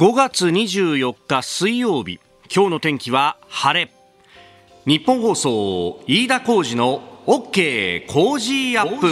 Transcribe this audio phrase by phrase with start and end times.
[0.00, 2.20] 5月24日水曜日。
[2.50, 3.92] 今日の天気は晴れ。
[4.86, 9.08] ニッポン放送飯田浩司の OK Cozy up。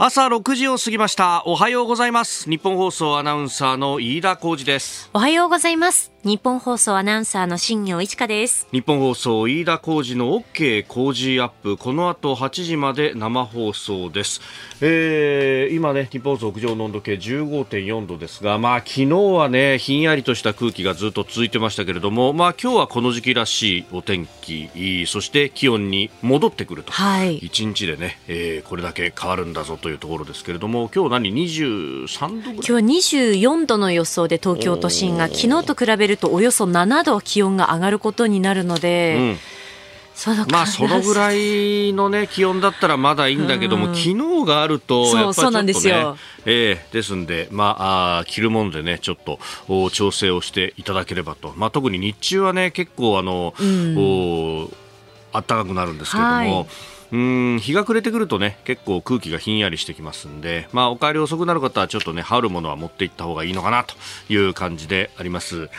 [0.00, 1.42] 朝6時を過ぎました。
[1.44, 2.48] おはようございます。
[2.48, 5.10] ニッポン放送アナウンサーの飯田浩司です。
[5.12, 6.12] おはようございます。
[6.24, 8.68] ニッポン放送アナウンサーの新行市佳です。
[8.70, 11.76] ニッポン放送飯田浩司の OK Cozy up。
[11.76, 14.40] この後8時まで生放送です、
[14.80, 24.68] えー、今ね日本放送屋上の温度計15.4度ですがまあ昨日はねひんやりとした空気がずっと続いてましたけれどもまあ今日はこの時期らしいお天気。
[25.06, 39.36] そして気温に戻ってくると、はい、1日でね、えー、これだけ変わるんだぞというところですけれども今日何？23度今日は24度の予想で東京都心が昨日と比べるとおよそ7度気温が上がることになるので、うん。
[40.18, 51.52] そまあそのぐらいのね気温だったらまだいいんだけども、うん、昨日があるとやっぱりちょっとねですよ、えー、ですんでまああ着るものでねちょっとお調整をしていただければと。
[51.56, 54.70] まあ特に日中はね結構あの、うん、お
[55.32, 56.34] 暖かくなるんですけれども。
[56.34, 56.66] はい
[57.10, 63.94] うん日が暮れてくるとね結構空気がひんやりしてきますんで、まあ、お帰り遅くなる方はちょっとね羽織るものは持っていった方がいいのかなと
[64.32, 65.70] いう感じであります。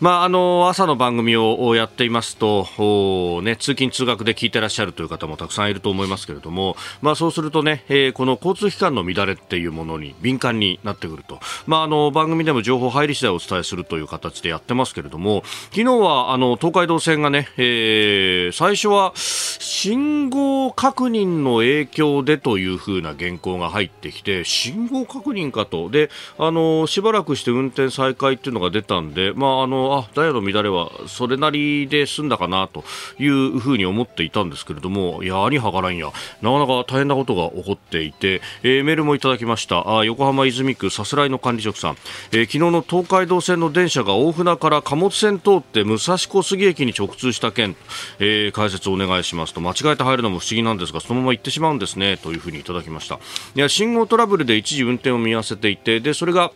[0.00, 25.88] まあ、あの朝の番組をやっていますと、ね、通勤・通学で聞いてらっしゃるという方もたくさんいると思いますけれども、まあ、そうするとね、えー、この交通機関の乱れっていうものに敏感になってくると、まあ、あの番組でも情報入り次第お伝えするという形でやってますけれども昨日はあの東海道線がね、えー、最初は信号確認の影響でというふうな原稿が入ってきて信号確認かと。
[25.88, 32.84] であのしばらくして運転再開っていうのが出たんで、まあ、あのあダイヤの乱れはそれなりで済んだかなと
[33.18, 36.12] いうふうに思っていたんですけれどもいや兄はがらんや。
[36.42, 39.98] なかなか大変なことが起こっていて、えー、メールもいただきました。
[39.98, 41.96] あ横浜泉区さすらいの管理職さん、
[42.32, 47.76] えー、昨日の東海道線の電車が大船から貨物線通って武蔵小杉駅に直通した件、
[48.18, 49.62] えー、解説をお願いしますと。
[49.62, 53.18] 間違えて入るのも不思議なんですがそのまま行ってしまうんですねというふうにいただきました。
[53.54, 56.52] いや信号トラブルで一時運転を見合わせていてでそれが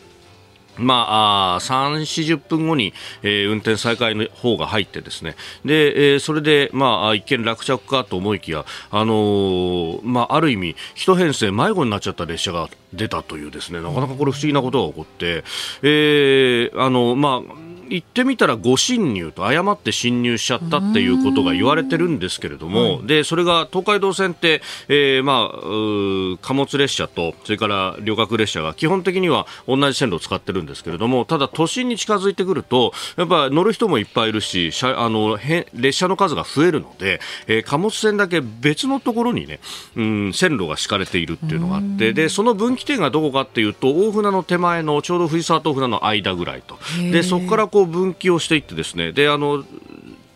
[0.80, 15.44] まあ、3、40分後に、えー、運転再開の方が入ってですね、で、えー、それで、まあ、一見落着かと思いきや、あのー、まあ、ある意味、一編成迷子になっちゃった列車が出たというですね、なかなかこれ不思議なことが起こって、
[15.82, 35.38] えー、あの、まあ、言ってみたら誤進入と誤って進入しちゃったっていうことが言われてるんですけれども、でそれが東海道線って、えー、まあ貨物列車とそれから旅客列車が基本的には同じ線路を使ってるんですけれどもただ都心に近づいてくるとやっぱ乗る人もいっぱいいるしあの
[35.74, 39.58] 列車の数が増えるので、えー、貨物線だけ別のところにね、
[39.96, 46.78] うん、線路が敷かれているっていうのがあってでその分岐点がどこかっていうと大船の手前のちょうど藤沢と大船の間ぐらいと。
[47.12, 49.64] でそこからこう分岐をしていってですねであの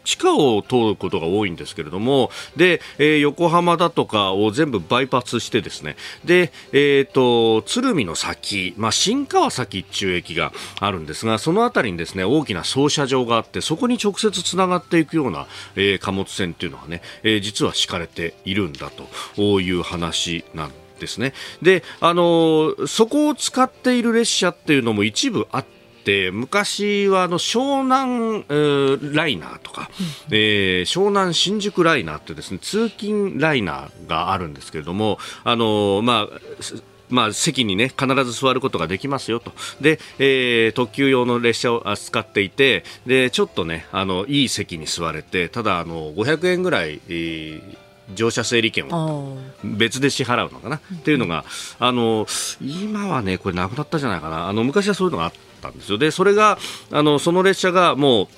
[0.05, 18.91] 地下を通ることが多いんですけれどもで、えー、横浜だとかを全部バイパスしてですねで、えーと、鶴見の先、まあ、新川崎中駅があるんですがその辺りにですね大きな操車場があってそこに直接つながっていくような、えー、貨物船っていうのはね、えー、実は敷かれているんだ
[19.37, 21.32] という話なんですね。
[21.62, 29.89] で、あのそこを使っている列車っていうのも一部あってって昔はあの湘南、えー、ライナーとか、
[30.31, 36.41] えー、湘南新宿ライナーってですね通勤ライナーがあるんですけれどもあのまあ
[37.11, 39.53] まあ、席にね、必ず座ることができますよと。
[39.81, 47.77] で、えー、特急用の列車を扱っていて、で、ちょっとね、あの、いい席に座れて、ただ、あの、500円ぐらい、えー
[48.15, 50.77] 乗車整理券を別で支払うのかな？
[50.77, 51.45] っていうのが、
[51.79, 52.27] あの
[52.61, 55.33] 今はね、これなくなったじゃないかな、あの昔はそういうのがあっ
[55.65, 55.99] たんですよ。
[55.99, 56.59] で、それが、
[56.91, 58.29] あのその列車がもう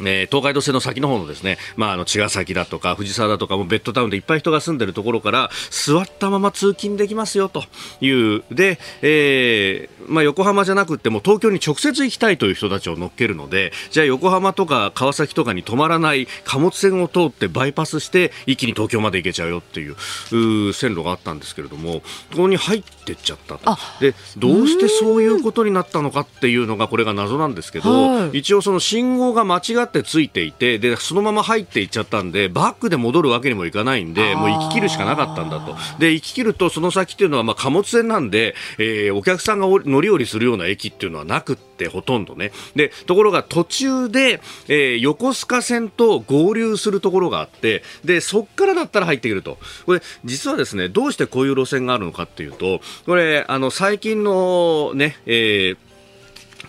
[0.00, 7.64] えー、東海道線の先の方のですね、まあ、あの茅ヶ崎だとか藤沢だとかもベッドタウンでいっぱい人が住んでるところから座ったまま通勤できますよと
[8.00, 22.00] いうで、えーまあ、横浜じゃなくても東京に直接行きたいという人たちを乗っけるのでじゃあ横浜とか川崎とかに止まらない貨物線を通ってバイパスして一気に東京まで行けちゃうよっていう線路があったんですけれども
[22.30, 23.76] ここに入ってっちゃったと。
[24.00, 35.76] でどうしてそういうことになったのかっていうのがこれが謎なんですけど一応その信号が間違ってついていてでそのまま入っていっちゃったんでバックで戻るわけにもいかないんでもう行き切るしかなかったんだと。
[35.98, 42.52] で行き切るとその先っていうのはまあ貨物船なんで、えー、お客さんが乗り降りするような駅っていうのはなくってほとんどね。
[42.74, 49.58] でところが途中で、えー、横須賀線と合流するところがあってでそっからだったら入ってくると。
[49.86, 55.76] これ実はですねどうしてこういう路線があるのかっていうとこれあの最近のね、えー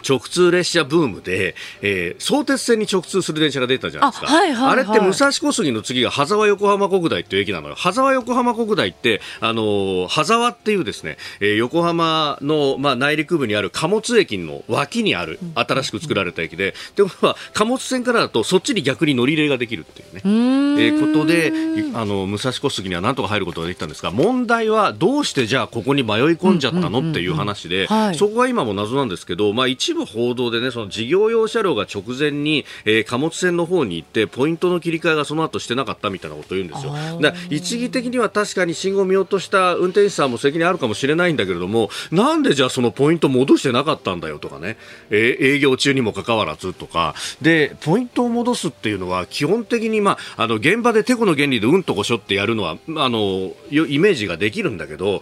[0.08, 4.28] 直通列車ブームで、えー、相鉄線に直通する電車が出たじゃないですか。
[4.30, 7.76] あはいはいはい、あれって武蔵小杉の次が羽沢横浜国大っていう駅なのよ。
[7.76, 21.52] 羽沢横浜国大って、あのー、羽沢っていうですね、えー、横浜の、まあ、内陸部にある貨物駅の脇にある新しく作られた駅で、ということは貨物線からだとそっちに逆に乗り入れができるっていうね、えー、ことで、
[21.94, 36.94] あの、武蔵小杉にはなんとか入ることができたんですが、問題はどうしてじゃあここに迷い込んじゃったのっていう話で、そこが今も謎なんですけど、まあ一部報道でね、その事業用車両が直前に、えー、貨物船の方に行って、ポイントの切り替えがその後してなかったみたいなことを言うんですよ。
[37.22, 44.78] だ一義的には確かに信号を見落とした運転手さんも責任あるかもしれないんだけれども、なんでじゃあそのポイント戻してなかったんだよとかね、
[45.10, 55.22] えー、営業中にもかかわらずとか、で、ポイントを戻すっていうのは基本的に、まあ、あの、現場でてこの原理でうんとこしょってやるのは、あの、イメージができるんだけど、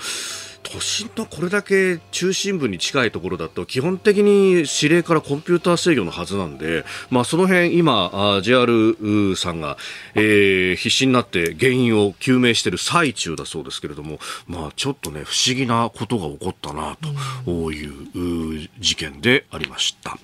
[0.63, 9.77] 都心のこれだけ中心部に近いところだと基本的に指令からコンピューター制御のはずなんで、まあ、その辺今 JR さんが、
[10.15, 16.97] えー、必死になって原因を究明している最中だそうですけれども、まあ、ちょっとね不思議なことが起こったな
[17.45, 20.17] という事件でありました。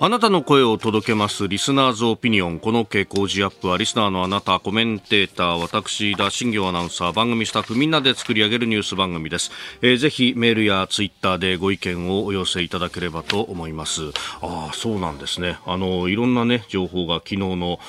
[0.00, 1.48] あなたの声を届けます。
[1.48, 2.60] リスナーズオピニオン。
[2.60, 3.66] この傾向時アップ。
[3.66, 9.50] はリスナーのあなたコメンテーター私田新行アナウンサー番組スタッフみんなで作り上げるニュース番組です、
[9.82, 14.10] えー、ぜひメールやツイッターでご意見をお寄せいただければと思います。
[14.40, 15.58] ああそうなんですね。
[15.66, 17.80] あのいろんなね情報が昨日の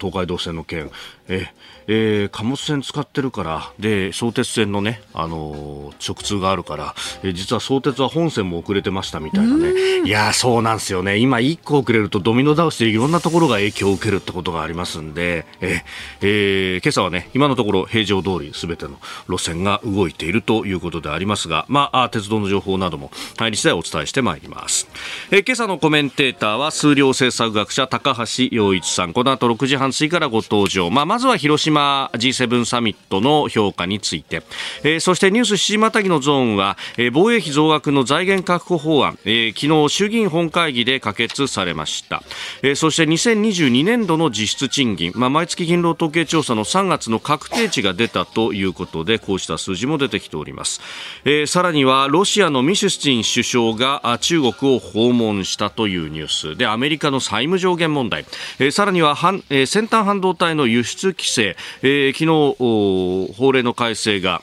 [0.00, 0.90] 東海道線の件。
[1.28, 1.46] え
[1.88, 9.72] えー、貨物船使ってるからで相鉄線のね、あのー、直通があるから、えー、実は相鉄は本線も遅れてましたみたいなね。
[10.04, 11.16] いやそうなんですよね。
[11.16, 15.82] 今1個遅れるとドミノ倒しでいろんなところが影響を受けるってことがありますんで、え
[16.20, 18.98] えー、今朝はね今のところ平常通りすべての
[19.28, 24.88] 路線が動いているということでありますが、まあ、鉄道の情報なども入り次第お伝えしてまいります、
[25.30, 29.12] えー、今朝のコメンテーターは数量政策学者高橋洋一さん。
[29.12, 31.77] この後6時半過ぎからご登場、まあ、まずは広島
[32.14, 34.42] G7 サミットの評価について、
[34.82, 42.22] えー、そしてニュース7時またぎのゾーンは、えー、防衛費増額の財源確保法案、えー、昨日衆議院本会議で可決されました、
[42.62, 50.80] えー、そして2022年度の実質賃金、まあ、毎月勤労統計調査の3月の確定値が出たということでこうした数字も出てきております、
[51.24, 56.56] えー、さらにはロシアのミシュスチン首相が中国を訪問したというニュース。
[56.56, 58.24] でアメリカの債務上限問題、
[58.58, 62.24] えー、さらには半、えー、先端半導体の輸出規制、えー、昨
[63.32, 64.42] 日法令の改正が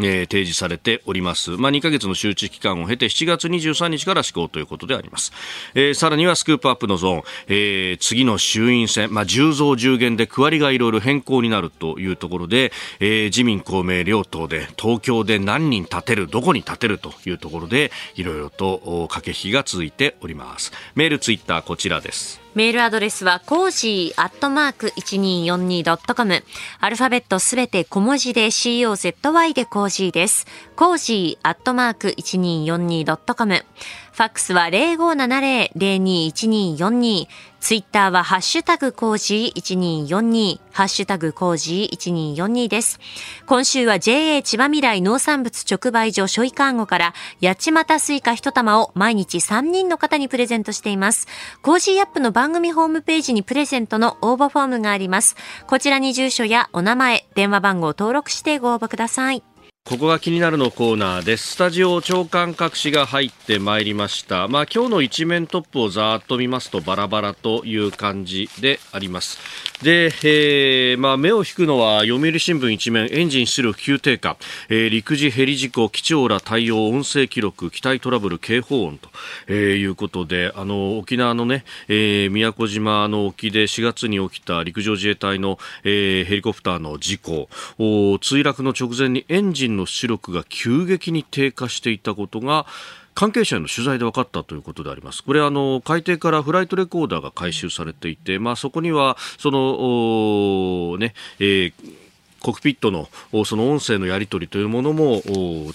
[0.00, 1.50] えー、提示されております。
[1.50, 5.32] まあ、2ヶ月の周知期間を経て7月23日から施行ということであります。
[5.74, 20.72] えー、さらにはスクープアップのゾーン、えー、次の衆院選、まあ、10増10減で区割りがいろいろ変更になるというところで、えー、自民公明両党で東京で何人立てる、どこに立てるというところでいろいろと駆け引きが続いております。
[20.94, 22.41] メール、ツイッターこちらです。
[22.54, 26.42] メールアドレスは cozy アットマーク 1242.com
[26.80, 30.46] アルファベットすべて小文字で COZY で cozy です。
[30.76, 33.64] cozy アットマーク 1242.com
[34.12, 37.26] ファックスは0570-021242。
[37.60, 42.98] ツイッターはハッシュタグ cozy1242、ハッシュタグ cozy1242です。
[43.46, 51.28] 今週は JA 千葉未来農産物直売所ショイカーゴから八街スイカ一玉を毎日3人の方にプレゼントしています。
[51.62, 55.36] コージアップの番組ホームページにプレゼントの応募フォームがあります。
[55.68, 59.44] こちらに住所やお名前、電話番号を登録してご応募ください。
[59.84, 61.54] ここが気になるのコーナーです。
[61.54, 64.46] スタジオ長官各紙が入ってまいりました。
[64.46, 69.40] まあ今日の一面トップをざーっと見ますとバラバラという感じであります。
[69.82, 74.36] で、えー、まあ目を引くのは読売新聞一面エンジン出力急低下、
[74.68, 79.08] えー、陸自ヘリ事故、機長ら対応音声記録、機体トラブル警報音と、
[79.48, 87.48] えー、いうことで、あの沖縄のね、えー、宮古島の沖で4月に起きた陸上自衛隊の、えー、ヘリコプターの事故、
[87.80, 92.66] 墜落の直前にエンジンの出力が急激に低下していたことが
[93.14, 95.22] 関係者への取材で分かったということであります。
[95.22, 102.01] これあの海底からフライトレコーダーが回収されていて、まあそこにはそのね、えー
[102.42, 103.08] コクピットの
[103.44, 105.22] その音声のやり取りというものも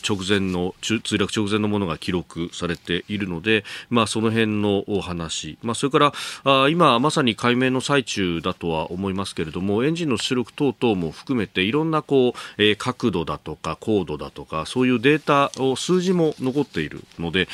[0.07, 17.47] 直前の墜落直前のものが記録されているので、まあ、その辺のお話、まあ、それから今まさに解明の最中だとは思いますけれどもエンジンの出力等々も含めていろんなこう、角度だとか高度だとかそういうデータを数字も残っているので、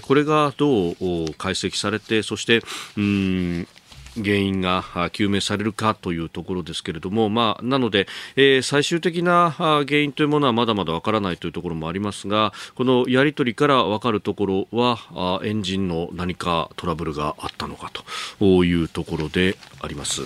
[0.00, 0.94] これがどう
[1.38, 2.62] 解析されてそして
[2.96, 3.68] うん
[4.16, 17.90] 原因が究明されるかというところですけれども、まあ、なので、えー、最終的な原因というものはまだまだわからないというところもありますがこのやり取りからわかるところはエンジンの何かトラブルがあったのか
[18.38, 20.22] というところであります。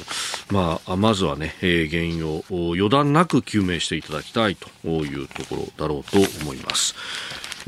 [0.51, 6.95] まあ、まずはね、えー、原因を予断なく究明していただきたいというところだろうと思います。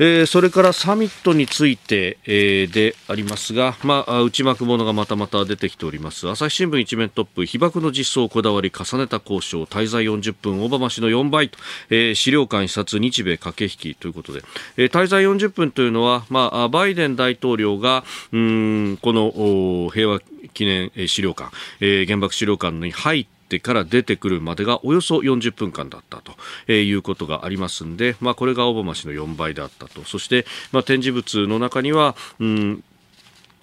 [0.01, 6.29] えー、それからサミットについて、えー、でありますが、まあ、内幕物がまたまた出てきております。
[6.29, 14.41] 朝日新聞一面トップ被爆の実装こだわり重ねた交渉滞在40分オバマ氏の4倍と、えー、資料館視察日米駆け引きということで、
[14.77, 20.21] えー、滞在40分というのは、まあ、バイデン大統領がうんこの平和
[20.53, 21.51] 記念資料館、
[21.81, 26.33] えー、原爆資料館に入ってってから出てくるまでがおよそ40分間だったと、
[26.67, 30.03] えいうことがありますんで、まあ、これがオバマ氏の4倍であったと。
[30.03, 32.83] そして、まあ、展示物の中には、うん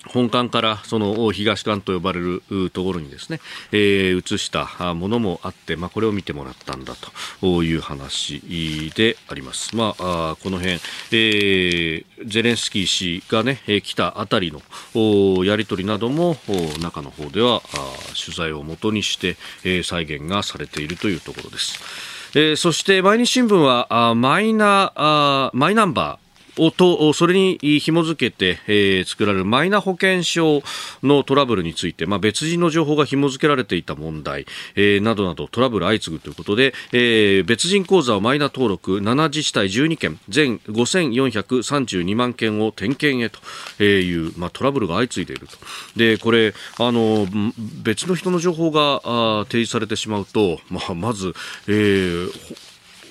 [0.09, 3.41] 本館からその東館と呼ばれるところにですね、
[3.73, 6.95] えー、移したものもあって、まあ、これを見てもらったんだ
[7.41, 9.77] という話であります。
[9.77, 16.37] まあ、この辺、えー、ゼレンスキー氏がね、来たあたりのやり取りなども
[16.81, 17.63] 中の方では
[18.15, 21.81] 取材をもとにして、えー、再現がされているというところです。
[22.35, 26.26] えー、そして毎日新聞はあマイナあマイナンバー
[26.77, 30.63] とそれに紐付けて、えー、作られるマイナ保険証
[31.03, 45.57] のトラブルについて、まあ、別人の情報が紐付けられていた問題、えー、などなどトラブル相次ぐということで、えー、別人口座をマイナ登録7自治体12件全5432万件を点検へという、まあ、トラブルが相次いでいると。
[45.97, 47.27] でこれあの
[47.83, 49.01] 別の人の情報が
[49.45, 51.35] 提示されてしまうと、まあ、まず、
[51.69, 52.67] えー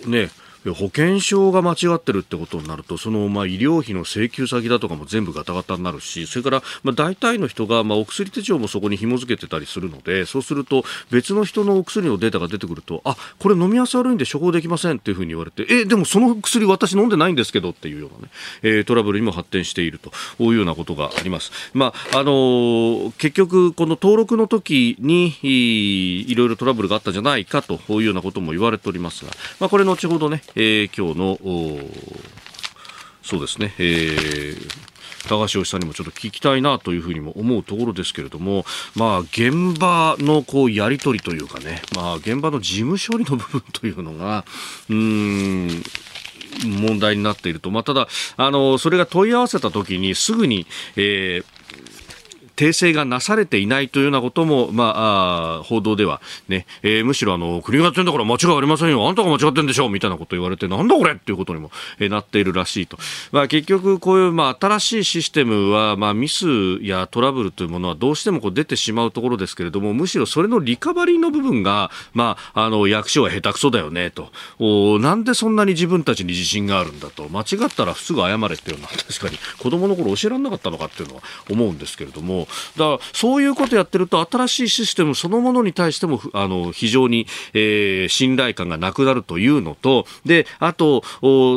[0.07, 0.29] ね
[0.73, 18.31] 保険証が間違ってるってことになるとそのまあ医療費の請求先だとかも全部ガタガタになるしそれからまあ大体の人がまあお薬手帳もそこに紐付けてたりするのでそうすると別の人のお薬のデータが出てくるとあこれ飲みやす悪いんで処方できませんっていうふうに言われてえでもその薬私飲んでないんですけどっていうようなね、
[18.63, 20.11] えー、トラブルにも発展していると
[20.43, 21.51] いうようなことがあります。
[21.73, 31.37] まああのー、結局この登録の時にいろいろトラブルがあったんじゃないかというようなことも言われておりますが、まあ、これ後ほどね、えー、今日の
[33.21, 44.45] そうですね、えー、高橋さんにもちょっと聞きたいなというふうにも思うところですけれども、まあ、現場のこうやり取りというかね、まあ、現場の事務処理の部分というのが、
[44.89, 45.83] うん、
[46.63, 47.71] 問題になっていると。
[47.71, 48.07] まあ、ただ、
[48.37, 51.45] あの、それが問い合わせたときにすぐに、えー、
[52.55, 59.07] 訂正がなされていないというようなことも、まあ、あ報道ではね、えー、むしろあの、国がやってんだから間違いありませんよ。
[59.07, 62.97] あんたが間違ってんでしょみたいなこと言われて、なんだこれっていうことにも、えー、なっているらしいと。
[63.31, 66.45] まあ、結局、こういう、まあ、新しいシステムは、まあ、ミス
[66.81, 74.31] やトラブルというものはどうしてもこう出てしまうところですけれども、むしろそれのリカバリーの部分が、まあ、あの、役所は下手くそだよね、と。
[74.59, 77.27] おなんでそんなに自分たちに自信があるんだと。
[77.29, 82.44] 間違ったらすぐ謝れっていうのは、確かに子供の頃教えられなかったのかっていうのは思うんですけれども、
[82.77, 91.03] だからそういうことやってると新しいシステムそのものに対してもあの非常に、えー、信頼感がなくなるというのとであと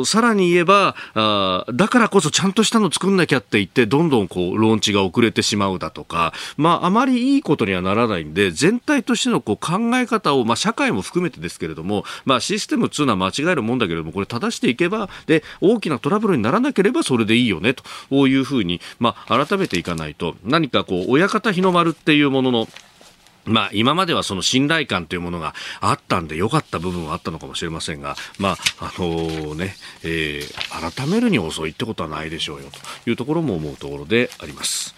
[0.05, 20.35] さらに言えばあだからこそちゃんとしたの作んなきゃって言ってどんどんこうローンチが遅れてしまうだとか、まあ、あまりいいことにはならないんで全体としてのこう考え方を、まあ、社会も含めてですけれども、まあ、システムっていうのは間違えるもんだけれどもこれ正していけばで大きなトラブルにならなければそれでいいよねというふうに、まあ、改めていかないと。
[20.43, 22.67] 何かこう親方日の丸っていうものの
[23.45, 32.69] まあ、今まではその信頼感というものがあったんで良かった部分はあったのかもしれませんが、まあ、あの、ね、えー、改めるに遅いってことはないでしょうよ
[33.03, 34.93] というところも思うところであります。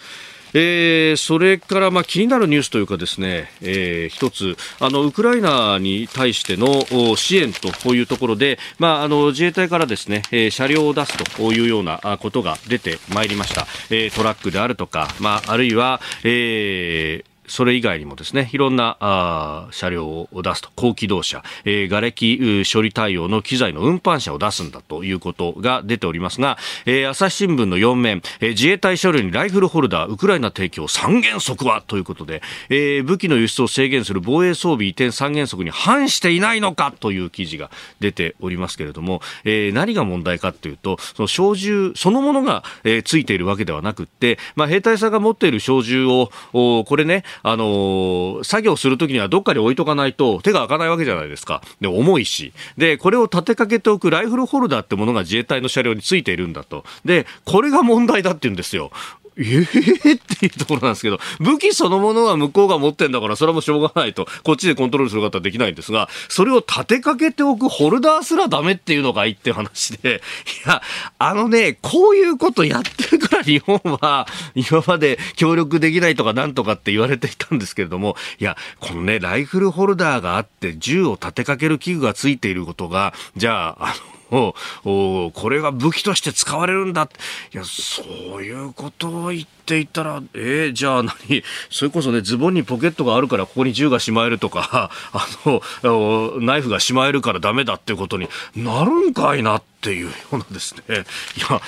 [0.53, 4.55] えー、それからまあ気になるニュースというかですね、えー、一つ。
[4.79, 51.61] あのウクライナに対しての支援というところで、まあ、あの自衛隊からですね、えー、車両を出すというようなことが出てまいりました、えー、トラックであるとか、まあ、あるいは、えーそれ以外にもですね、いろんなあ車両を出すと、高機動車、えー、瓦礫処理対応の機材の運搬車を出すんだということが出ておりますが、えー、朝日新聞の4面、えー、自衛隊車両にライフルホルダー、ウクライナ提供三原則はということで、えー、武器の輸出を制限する防衛装備移転三原則に反していないのかという記事が出ておりますけれども、えー、何が問題かというと、その小銃そのものが、えー、ついているわけではなくて、まあ、兵隊さんが持っている小銃を、これね、あの、作業するときにはどっかに置いとかないと手が開かないわけじゃないですか。
[51.79, 52.53] で、重いし。
[52.77, 56.83] で、これを立てかけておくライフルホルダーってものが自衛隊の車両についているんだと。
[57.05, 58.91] で、これが問題だって言うんですよ。
[59.37, 70.21] ええー、っていうところなんですけど、武器そのものは向こうが持ってんだから、それはもうしょうがないと、こっちでコントロールすることはできないんですが、それを立てかけておくホルダーすらダメっていうのがいいって話で、
[70.65, 70.81] いや、
[71.17, 83.93] あのね、こういうことやってるから日本は、今まで協力できないとかなんとかって言われていたんですけれども、いや、このね、ライフルホルダーがあって、銃を立てかける器具がついていることが、じゃあ、あの、
[84.31, 87.09] おこれが武器として使われるんだ。
[87.53, 88.03] いや、そ
[88.39, 91.43] ういうことを言っていたら、えー、じゃあ何？
[91.69, 101.05] それこそね、ズボンにポケットがあるからここに銃がしまえるとか、 あの、ナイフがしまえるからダメだっていうことになるんかいなっていうようなですね。
[101.37, 101.61] いや、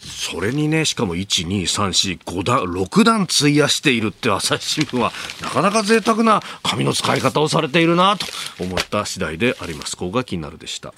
[0.00, 8.26] それにね、しかも1、2、3、4、5段、6段費やしているって朝日新聞は、なかなか贅沢な紙の使い方をされているなと
[8.58, 9.96] 思った次第であります。
[9.96, 10.94] ここが気になるでした。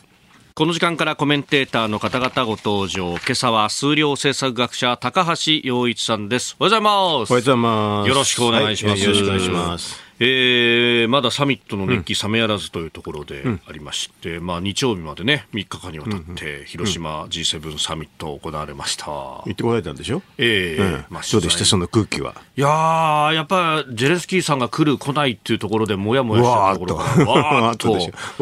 [0.55, 3.13] この時間からコメンテーターの方々ご登場。
[3.13, 6.57] 今朝は数量政策学者高橋洋一さんです。
[6.59, 6.95] おはようございます。
[6.95, 8.09] おはようございます。
[8.11, 8.93] よろしくお願いします。
[8.93, 10.12] はい、よろしくお願いします。
[10.25, 19.07] えー、まだサミットの熱気冷めやらずというところでありまして、うん、まあ、日曜日までね、3日間にわたって広島 G7 サミット行われました。
[19.07, 20.23] 行ってこられたんでしょ？
[20.39, 22.35] ええー、うん、まあ、そうでした、その空気は。
[22.57, 27.93] いややっぱジェレンスキーさんが来る、来ないっていうところで、もやもやしたところが、わーっと、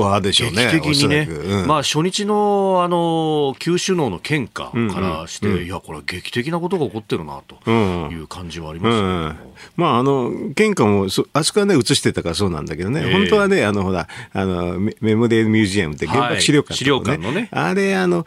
[0.01, 0.49] わーでしょ。
[0.49, 0.71] うね。
[0.73, 18.27] 劇的にね、うん、まあ、初日の、あの、旧首脳の献花からして、うんうん、いや、これは劇的なことが起こってるな、という感じはありますまあ、あの、献花も、あそこはね、映してたからそうなんだけどね、えー、本当はね、あのほらあのメモデルミュージアムって原爆資料館、ねはい、資料館のね、あれあの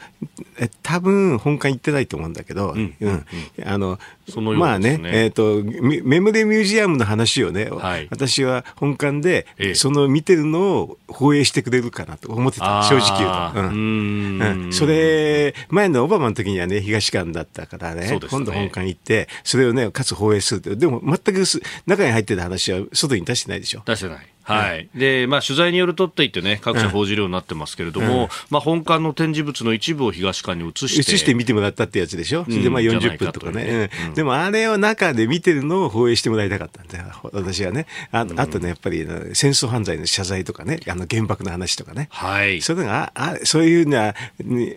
[0.82, 3.26] 多分本館行ってないと思うんだけど、うん、うん、
[3.66, 5.64] あのね、まあね、えっ、ー、と
[6.06, 13.74] メモデルミュージアムの話をね、はい、私は本館で、えー、その見てるのを放映してくれるかなと思ってた、正直言うと。
[13.74, 21.44] うん、うん、それ前のオバマの時にはね東館だったからね、ね、今度本館行ってそれをねかつ放映するでも全く
[21.86, 23.84] 中に入ってた話は外に出してないでしょ。
[23.86, 24.33] 出してない。
[24.44, 31.14] はい、でまあ、取材によるとって言ってね、各社報じるようになってますけれども、うん、まあ、本館の展示物の一部を東館に移して。
[31.14, 37.88] 移して見てもらったってやつでしょ、うん、でまあ40分とかね、うん、でもあれを中で見てるのを放映してもらいたかったんだよ、私はね。
[38.12, 44.13] ああとね、やっぱり戦争犯罪の謝罪とかね、あの原爆の話とかね、はい、そういうのがあそういうな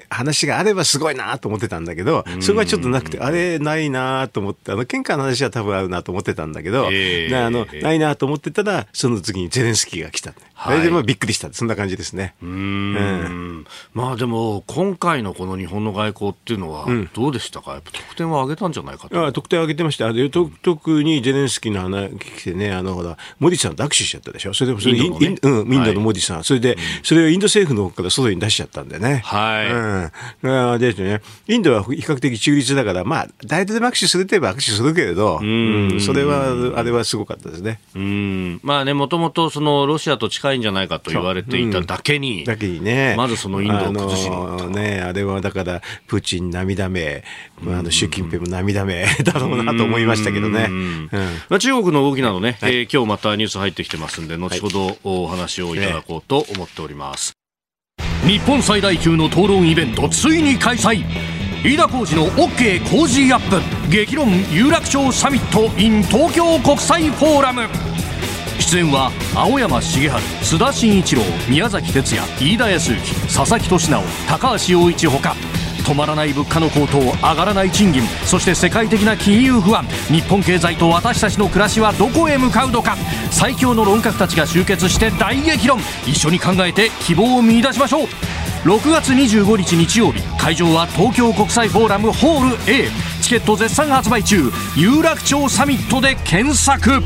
[0.09, 10.35] 話があればすごいなと思ってたんだけど、それはちょっとなくて、あれないなと思って、あの喧嘩の話は多分あるなと思ってたんだけど、えー、あのないなと思ってたら、その次にゼレンスキーが来た。
[10.53, 11.51] はい、あれでもびっくりした。
[11.53, 12.35] そんな感じですね。
[12.43, 19.27] うんうんまあでも、今回のこの日本の外交っていうのは、どうでしたか、やっぱ得点を上げたんじゃないかと。
[19.27, 20.13] あ得点を上げてました。
[20.31, 24.53] と特にゼレンスキーの話来てね、あの、ほら、モディさん握手しちゃったでしょ？
[24.53, 26.37] それでそれインド、ね、うん、インドのモディさん。
[26.37, 29.23] はい、それで、それをインド政府の方から外に出しちゃったんでね。
[29.25, 29.71] はい。
[30.47, 30.79] うん。
[30.79, 37.81] でね、インドは比較的中立だから、まあ、誰とでも握手するといえば握手するけれど、うん、それは、あれはすごかったですね。
[37.95, 38.61] うん。
[38.63, 47.25] まあね、もともとそのロシアと近いんじゃないかと言われていただけに、うん、だけにね、まずそのインドを崩しにね、あれはだから、プーチン涙目、
[47.67, 50.69] あの習近平も涙目 だろうなと思いましたけどね。
[51.49, 57.33] まあ、中国の動きなどね、はい、えー、今日またニュース入ってきてますんで、後ほどお話をいただこうと思っております。
[58.27, 61.05] 日本最大級の討論イベント、ついに開催。
[61.65, 63.61] 飯田浩司の OK 工事アップ。
[63.91, 67.96] 激論有楽町サミット in 東京国際フォーラム
[68.59, 75.35] 出演は青山茂春須田慎一郎宮崎哲也飯田康之佐々木俊直高橋洋一ほか。
[75.87, 79.85] 止まらない物価の高騰上がらない賃金そして世界的な金融不安。
[80.09, 82.97] 日本経済と私たちの暮らしはどこへ向かうのか。
[83.31, 85.79] 最強の論客たちが集結して大激論。
[86.05, 88.07] 一緒に考えて希望を見出しましょう。
[88.65, 92.89] 6月25日日曜日会場は東京国際フォーラムホール A
[93.23, 94.51] チケット絶賛発売中。
[94.77, 97.01] 有楽町サミットで検索。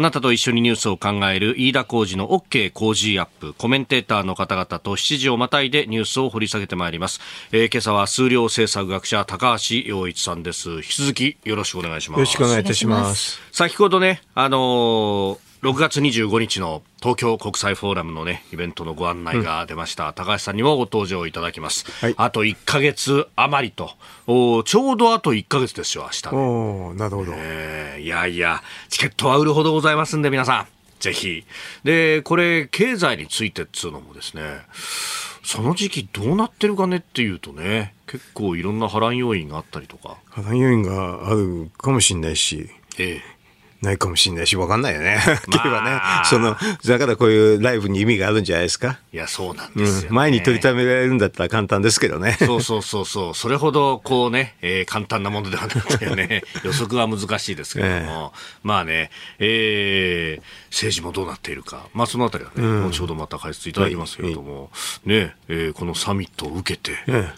[0.00, 3.52] あなたと一緒にニュースを考える飯田浩二の OK 工事アップ。
[3.52, 7.20] コメンテーターの方々と7時をまたいでニュースを掘り下げてまいります。
[7.52, 10.70] えー、今朝は数量政策学者高橋洋一さんです。
[10.76, 12.18] 引き続きよろしくお願いします。
[12.20, 13.42] よろしくお願いいたします。
[13.52, 20.08] 先ほどね、あのー6月25日の東京国際フォーラムのね、イベントのご案内が出ました。
[20.08, 21.84] うん、高橋さんにもご登場いただきます。
[22.00, 23.90] はい、あと1か月余りと、
[24.26, 26.38] おちょうどあと1か月ですよ、明日、ね。
[26.38, 28.00] おなるほど、えー。
[28.00, 30.66] いやいや、チケットは売るほどございますんで、皆さん、
[30.98, 31.44] ぜひ。
[31.84, 34.62] で、これ、経済についてっつうのもですね、
[35.44, 40.16] その時期どうなってるかねっていうとね、結構いろんな波乱要因があったりとか。
[40.30, 43.39] 波乱要因があるかもしれないし、ええ
[43.82, 45.18] ないかもしれないし、わかんないよね。
[45.48, 48.98] まあ、 ね、その、だからこういうライブに意味があるんじゃないですか。
[49.12, 52.36] いや、そうなんですよ、ねうん、前に取りためられるんだったら簡単ですけどね。
[52.44, 53.34] そうそうそうそう。
[53.34, 58.30] それほど、こうね、えー、簡単なものではなくてね、 予測は難しいですけども、えー、
[58.62, 67.32] まあね、えー、政治もどうなっているか、まあそのあたりはね、うん、後ほどまた解説いただきますけれども、はい、ね、えー、このサミットを受けて、え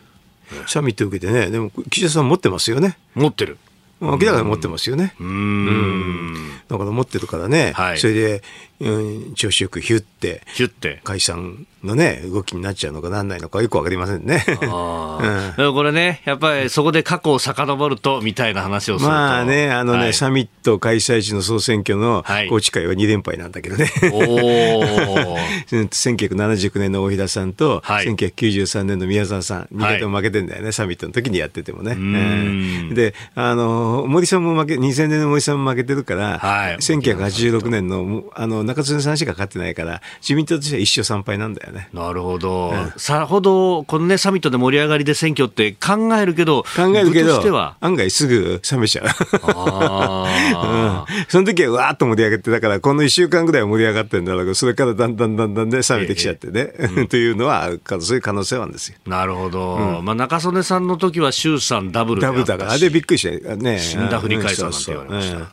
[0.55, 2.98] ー、サミットを受けてね、でも岸田さん持ってますよね。
[3.14, 3.59] 持ってる。
[4.03, 5.15] 明らかに持ってますよね。
[5.21, 6.35] うん。
[6.69, 8.43] だから持ってるからね、はい、それで、
[8.83, 11.01] うん、調子よくヒュッて、ヒュッて。
[11.05, 14.45] 解散のね、動きになっちゃうのかなんないのかよくわかりませんね。
[14.68, 19.14] あ うん、これね、やっぱりそこで過去を遡ると、みたいな話をすると。
[19.14, 23.87] まあね、あのね、はい、サミット開催地の総選挙の高知会は2連敗なんだけどね。
[24.01, 25.37] はい、お
[25.71, 31.92] 1979年の大平さんと、はい、1993年の宮沢さん、2回とも負けてんだよね、サミットの時にやっててもね。
[31.92, 41.88] うん、で、あの、森さんも負け、2000年の森さんも負けてるから、はい、1986年の、あの、中津さんしか勝ってないから、自民党としては1勝3敗なんだよね。
[41.92, 42.70] なるほど。
[42.70, 49.06] うん、さほど、このね、サミットで盛り上がりで選挙って考えるけど、考えるけど、案外すぐ冷めちゃう。
[49.42, 58.96] あ うん、その時はわーっと盛り上がって、だからこの1週間ぐらいは盛り上がってるんだろうけど、それからだんだんだんだんで冷めてきちゃってね、ええ というのは、そういう可能性はあるんですよ。
[59.06, 59.76] なるほど。
[59.98, 63.78] うん、まあ、中曽根さんの時は衆参ダブルダブルだから、あれびっくりして、ね。
[63.78, 65.52] 死んだ振り返ったなんて言われました。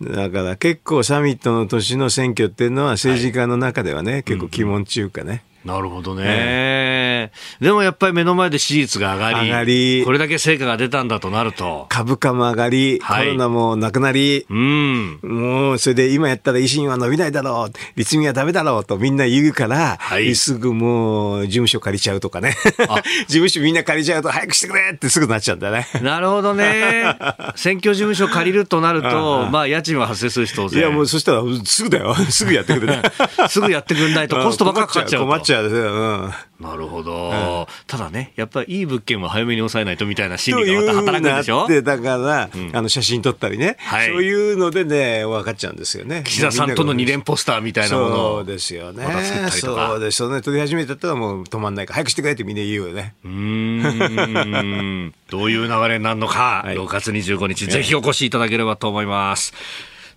[0.00, 5.44] だから結構サミットの年の選挙っていうのは政治家の中ではね、はい、結構鬼門中かね。
[5.64, 6.22] なるほどね、
[7.60, 10.02] でもやっぱり目の前で支持率が上がり、上がり。
[10.04, 22.56] これだけ成果が出たんだとなると、株価も上がり、はい、コロナもなくなり、うん、もうそれで今やったら維新は伸びないだろう、立民はだめだろうとみんな言うから、はい、すぐもう事務所借りちゃうとかね、
[23.26, 25.86] 事務所みんな借りちゃうと、早くしてくれってすぐなっちゃうんだね。
[26.02, 27.16] なるほどね、
[27.56, 30.80] 選挙事務所借りるとなると、まあ家賃は発生するし当然。
[30.80, 33.02] いやもうそしたらすぐだよ、 すぐやってくれ、
[33.48, 35.66] すぐやってくれないとコストばっかかかっちゃう困っちゃう。
[35.66, 36.32] うん。
[36.60, 37.27] なるほど、
[37.86, 41.66] ただね、やっぱりいい物件は早めに抑えないとみたいな心理がまた働くんでしょ？
[41.66, 46.22] でだから、うん、あの写真撮ったりね、はい、そういうのでね、分かっちゃうんですよね。
[46.26, 49.04] 岸田さんとの二連ポスターみたいなものそうですよね。
[49.04, 50.42] ま、そうですよね。
[50.42, 53.14] 撮り始めたらもう止まんないから、早くしてくれってみんな言うよね。
[53.24, 55.12] うん。
[55.30, 59.52] どういう流れになるのか、はい、6月25日、ぜひお越しいただければと思います。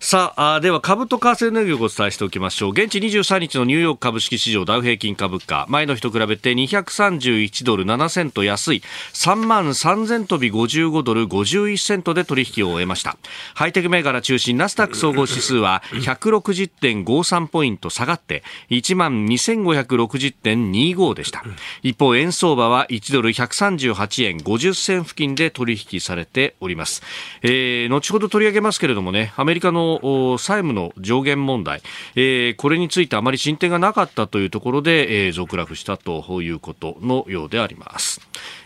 [0.04, 2.72] さあでは株と為替の値をお伝えしておきましょう。
[2.72, 5.64] 現地23日のニューヨーク株式市場ダウ平均株価。
[5.68, 8.82] 前の日と比べて231ドル7セント安い。
[9.12, 13.16] 3万3000飛び55ドル51セントで取引を終えました。
[13.54, 21.44] ハイテク銘柄中心ナスダック総合指数は160.53ポイント下がって1万2560.25でした。
[21.82, 27.02] 一方円相場は1ドル138円50銭付近で取引されております、
[27.42, 29.91] えー、後ほど取り上げますけれどもねアメリカの
[30.38, 31.82] 債務の上限問題、
[32.14, 38.20] えー、これについてあまり進展がなかったというところで、えー、続落したということのようであります。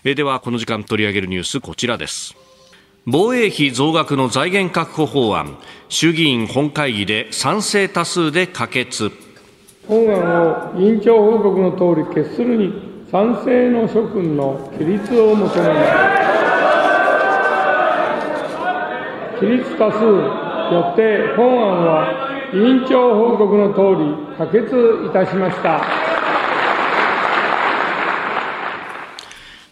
[0.05, 2.37] えー、では、この時間取り上げるニュース、こちらです。
[3.09, 5.59] 防衛費増額の財源確保法案、
[5.89, 9.13] 衆議院本会議で賛成多数で可決。
[9.87, 15.75] 本案を委員長報告の通り決するに賛成の諸君の起立を求めま
[16.23, 16.27] す。
[19.39, 24.01] 起立多数よって本案は委員長報告のとおり
[24.39, 24.67] 可決
[25.07, 26.26] いたしました。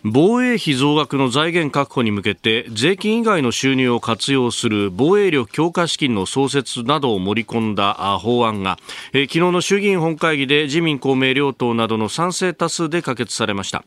[0.06, 8.76] 防衛費増額の財源確保に向けて税金以外の収入を活用する防衛力強化資金の創設などを盛り込んだ法案が、
[9.14, 13.82] 昨日の衆議院本会議で自民公明両党などの賛成多数で可決されました、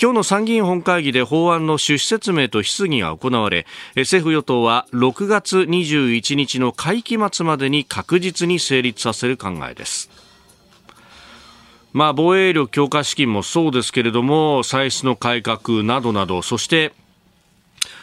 [0.00, 3.66] 今日の参議院本会議で法案の趣旨説明と質疑が行われ
[3.96, 10.27] 政府与党は6月21日の会期末までに確実に成立させる考えです。
[11.92, 16.92] まあ、防衛力強化資金もそうですけれども、歳出の改革などなど、そして、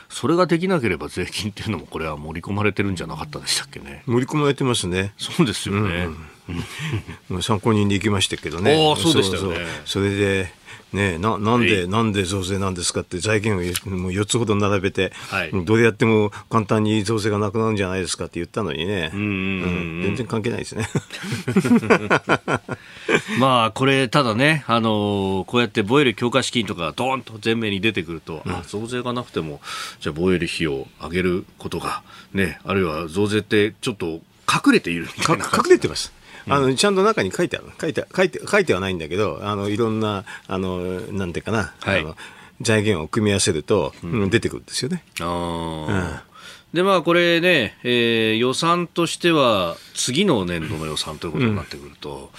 [0.09, 4.03] それができなければ税金っていうのも、これは盛り込まれてるんじゃなかったでしたっけね。
[4.05, 5.13] 盛り込まれてますね。
[5.17, 6.05] そうですよね。
[6.05, 6.17] うん、
[7.41, 8.71] 参考人で行きましたけどね。
[8.73, 9.65] ああ、そうでしたよね。
[9.85, 10.53] それで、
[10.95, 20.87] ね、ななんで、なんで増税なんですかって財源をもう4つほど並べて、はい、どうやっても簡単に増税がなくなるんじゃないですかって言ったのにね、うん、全然関係ないですね。
[23.39, 29.59] まあ、これ、ただね、あのこうやって防衛力強化資金とかがどーんと前面に出てくると、うん、あ増税がなくても、
[29.99, 32.03] じゃあ防衛力費を上げることが、
[32.33, 36.13] ね、あるいは増税ってちょっと隠れているみたいな隠れてます。
[36.47, 37.67] あのちゃんと中に書いてある。
[37.79, 42.15] 書いて書いて書いてはないんだけどあのいろんなあのなんていうかな、はい、あの
[42.61, 45.03] 財源を組み合わせると、うん、出てくるんですよね。
[45.19, 46.75] あうん。
[46.75, 52.29] でまあこれね、えー、予算としては次の年度の予算ということになってくると、うん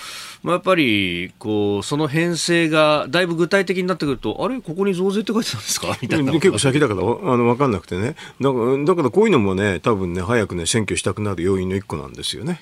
[0.42, 4.60] まあ、やっぱりこうその編成がだいぶ具体的になってくるとあれ？
[4.60, 5.96] ここに増税って書いてたんですか？
[6.00, 6.32] みたいな。
[6.32, 8.16] 結構先だからあの分かんなくてね。
[8.40, 12.60] だからだからこういうのもね多分ね早くね選挙したくなる要因の一個なんですよね。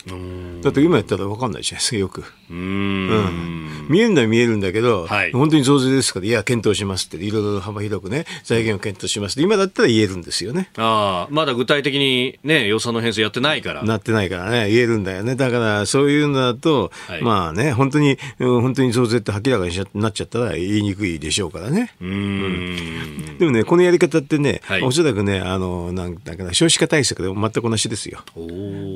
[0.62, 2.24] だって今やったら分かんないじゃないですかよく。
[2.50, 10.70] うん、見えるのは見えるんだけど、はい、本当に増税ですからいや検討しますっていろいろ幅広くね財源を検討しますって今だったら言えるんですよね。
[10.76, 13.82] ああまだ具体的にね予算の編成やってないから。
[13.82, 15.36] なってないからね言えるんだよね。
[15.36, 21.92] だからそういうのだと、はい、まあね本当に、本当に増税って明らかになっちゃったら言いにくいでしょうからね。
[22.00, 28.20] うん、でもね、このやり方ってね、はい、おそらくね、あの、なんだかな、少子化対策でも全く同じですよ。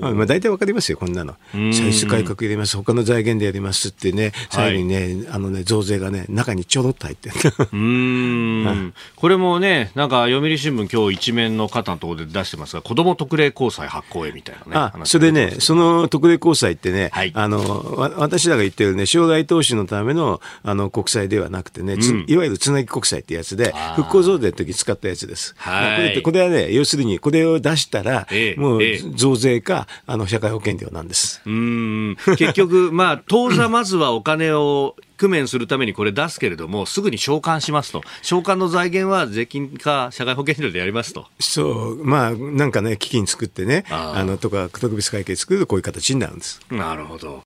[0.00, 1.34] まあ、大体わかりますよ、こんなの。
[1.52, 7.34] 歳出改革入れます、他の財源でやりますってね、最後にね、はい、あのね、増税がね、中にちょろっと入ってる。
[7.72, 8.94] うん。
[9.16, 14.92] これもね、なんか読売新聞今日一面の方のところで出してますが、子ども特例公債発行へみたいなね。
[15.00, 25.54] あ、それね、その特例公債ってね、はい、あの、私らが言ってるね、将来投資のためのあの国債ではなくてね、うん、いわゆるつなぎ国債ってやつで、復興増税の時使ったやつです。
[25.56, 28.82] はい、これこれはね、要するにこれを出したら、えもう
[29.14, 31.40] 増税か、あの社会保険料なんです。
[31.46, 41.26] うん結局、まあ、当座まずはお金を工面するためにこれ出すけれども、すぐに償還しますと、償還の財源は税金か社会保険料でやりますと。
[41.40, 46.60] そう、まあ、なんかね、基金作ってね、あのとか、特別会計作るとこういう形になるんです。
[46.70, 47.42] なるほど。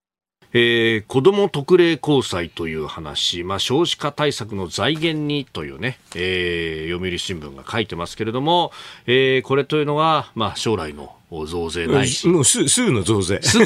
[0.54, 8.72] えー、子ども特例公債という話、まあ、少子化対策の財源にというね、えー、読売新聞が書いてますけれども、
[9.06, 12.28] えー、これというのは、まあ、将来の増税ないし。
[12.28, 13.40] もうすすぐの増税。
[13.42, 13.64] すぐ、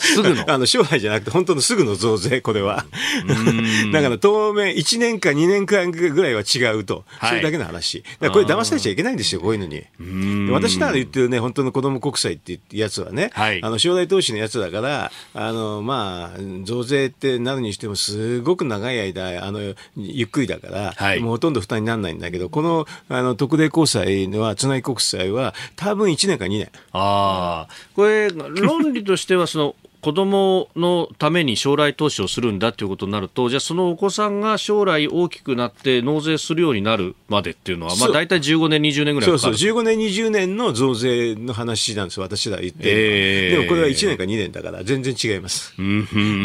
[0.00, 0.44] すぐの？
[0.50, 2.84] あの、将来じゃなくて、本当のすぐの増税、これは。
[3.92, 7.04] だから、当面、1年か2年間ぐらいは違うと。
[7.20, 8.04] それだけの話。
[8.20, 9.84] だこれ、騙されちゃいけないんですよ、こういうのに。
[10.52, 19.60] 私なら言ってるね、本当の子供国債ってやつはね、はい、あの、将来投資のやつだから、あの、まあ、増税ってなるにしても、すごく長い間、あの、
[19.96, 26.70] ゆっくりだから、はい、もうほとんど負担にならないんだけど、この、あの、特例公債は、つなぎ国債は、多分1年か2年。
[26.92, 45.74] あああ、これ、論理としては、その、子供のために将来投資をするんだということになると、じゃあそのお子さんが将来大きくなって納税するようになるまでっていうのは、まあ大体15年、20年ぐらいそうそう、15年、20年の増税の話なんです、私ら言って、えー、でもこれは1年か2年だから、全然違います。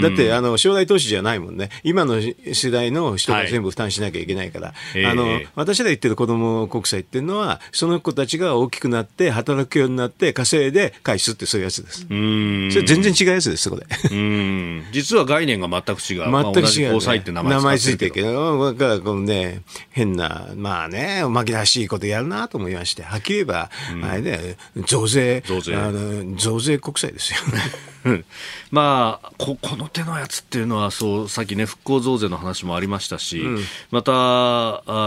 [0.02, 1.70] だって、あの、将来投資じゃないもんね。
[1.84, 12.08] 今の世代の人が全部負担しなきゃいけないから、はい、あの、私ら言ってる子供国債っていうのは、その子たちが大きくなって、働くようになって、稼いで返すってそういうやつです。
[12.10, 12.70] うん。
[12.72, 13.86] それ全然違うやつです、そこで。
[14.12, 14.86] うん。
[14.92, 15.96] 実は概念が全く違う。
[15.96, 25.76] 全く違う、ね、まあ、同じ交際って名前名前ついてるけど、だからこのね、変な、まあね、おまぎらしいことやるなと思いまして、はっきり言えば、うん、あれね、増税、増税。
[25.76, 27.40] あの増税国債ですよ。
[27.54, 27.93] ね。
[28.72, 33.60] まあこ、この手のやつっていうのはそうさっきね復興増税の話もありましたし、うん、
[33.92, 34.12] また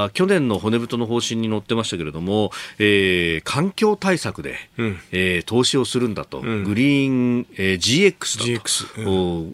[0.04, 8.68] あ去年の骨太の方針に載ってましたけれども、えー、環境対策で、うん、えー、投資をするんだと、うん、グリーン、えー、GX だと。
[8.68, 9.52] GX、うん、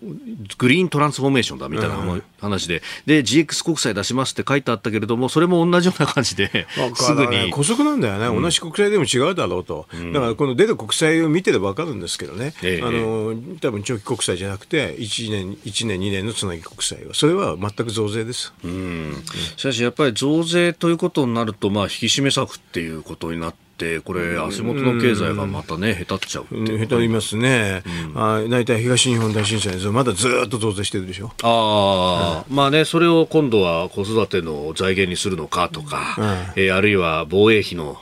[0.59, 1.97] グリーントランスフォーメーションだみたいな
[2.41, 7.51] 話で,、で GX 国債出しますって書いてあったけれどもそれも同じような感じで、 すぐに。
[7.51, 18.53] 姑息なんだよね、同じ国債でも違うだろうと、だからこの出る国債を見てれば分かるんですけどね、えー、あの多分長期国債じゃなくて1年、1年、2年のつなぎ国債は、それは全く増税です。
[18.65, 19.23] うん。
[19.57, 26.47] しかし、やっぱり増税ということになると、まあ、引き締め策っていうことになって、これ、足元の経済がまたね、下手っちゃう
[26.79, 27.83] 下手りますね、
[28.15, 31.33] うん、あ大体東日本大震災でまだずっと増税してるでしょ。
[31.43, 37.99] あまあね、それを今度は子育ての財源にするのかとか、うん、えー、あるいは防衛費の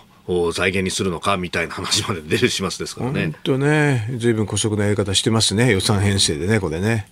[0.53, 3.25] 財源にするのかみたいな話まで出るしますですからね。
[3.25, 7.07] 本当ね、ずいぶん古色なやり方してますね、予算編成でね、これね。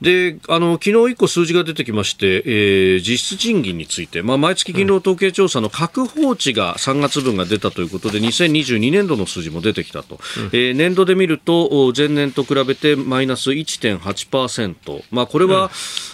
[0.00, 10.20] で、あの、昨日一個数字が出てきまして、えー、実質賃金について、まあ、毎月勤労統計調査の確放値が3月分が出たということで、2022年度の数字も出てきたと。
[10.38, 15.02] うん、えー、年度で見ると、前年と比べてマイナス1.8%。
[15.10, 15.70] まあ、これは、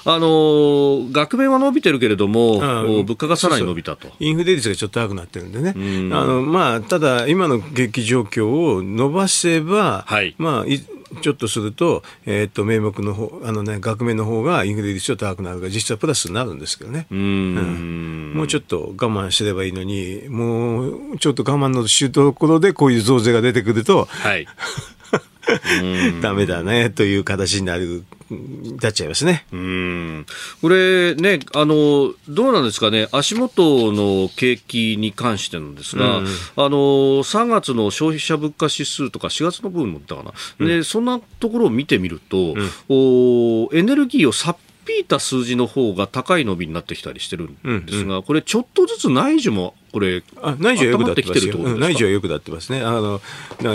[0.06, 2.60] うん、あの、額面は伸びてるけれども、
[3.04, 4.08] 物価がさらに伸びたと。
[4.18, 5.74] インフレ率がちょっと高くなってるんでね。
[6.14, 10.64] あの、まあ、ただ、今の景気状況を伸ばせば、はい、まあ、
[11.20, 17.06] ちょっとすると、えっ、ー、と、名目の方、あのね、額面の方がインフレ率は高くなるから、実はプラスになるんですけどね。
[17.10, 24.46] うんうん、もうちょっと我慢すればいいのに、もうちょっと我慢のしところでこういう増税が出てくると、はい。
[26.22, 29.46] ダメだねという形になる立っちゃいますね。
[29.52, 30.26] うん。
[30.62, 36.68] これね、あの、どうなんですかね、足元の景気に関してなんですが、うん、あの、
[37.22, 51.54] 3月の消費者物価指数とか4月の部分もったかな、うん、で、そんなところを見てみると、うん、おエネルギーをさっぴいた数字の方が高い伸びになってきたりしてるんですが、これちょっとずつ内需もこれ、あ内需はよくなってますよ。
[51.78, 52.82] 内需はよくなってますね。
[52.82, 53.20] あの、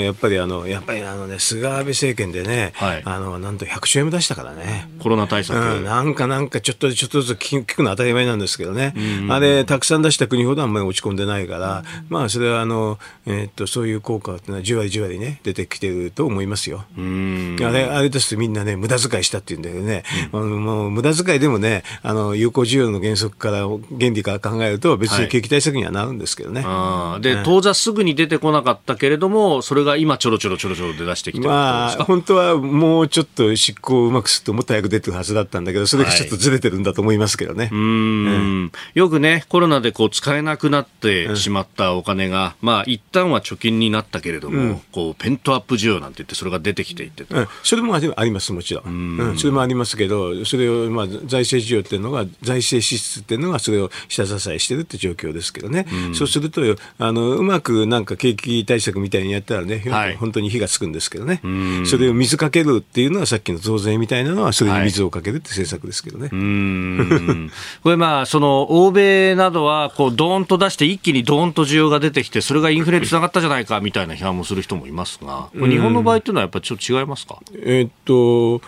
[0.01, 4.89] やっぱりあの、やっぱりあのね、菅安倍政権でね、はい、あの、なんと100兆円も出したからね。
[4.99, 5.57] コロナ対策。
[5.57, 8.93] うん、なんかなんかちょっとちょっとずつ聞くの当たり前なんですけどね。
[9.29, 16.83] あれ、たくさん出した国ほどあんまり落ち込んでないから、まあ、それはあの、えー、っと、そういう効果っていうのはじわりじわりね、出てきてると思いますよ。
[16.97, 20.03] あれ、あれですとみんなね、無駄遣いしたっていうんだけどね、
[20.33, 23.59] うん、もう無駄遣いでもね、あの、有効需要の原則から、
[23.97, 26.61] 原理から考えると別に景気対策にはなるんですけどね。
[26.61, 37.65] はいで、当座すぐに出てこなかったけれども、それが今ちょろちょろちょろちょろで出してきてまあ、本当はもうちょっと執行をうまくするともっと早く出てるはずだったんだけど、それがちょっとずれてるんだと思いますけどね。
[37.65, 48.83] はい、うん、よくね、コロナでこう使えなくなってしまったお金が、うん、まあ、一旦は貯金になったけれども、うん、こう、ペントアップ需要なんて言って、それが出てきていて、うん、それもあります、もちろん。
[49.19, 55.85] うん、それもありますけど、それを、まあ、財政需要っていうのが、財政支出っていうのが、それを下支えしてるって状況ですけどね。
[56.13, 56.61] そうすると、
[56.97, 61.41] あの、うまくなんか景気対策みたいにやったらね、はい、本当に火がつくんですけどね、
[61.85, 66.29] それを水かけるっていうのは、さっきの増税みたいなのは、それに水をかけるって政策ですけどね。
[66.29, 67.51] はい、
[67.83, 78.61] これ、まあ、その欧米などはこう、どーんと出して、一気にどーんと需要が出てきて、それがインフレにつながったじゃないかみたいな批判もする人もいますが、日本の場合というのは、やっぱりちょっと違いますか、えー、っと、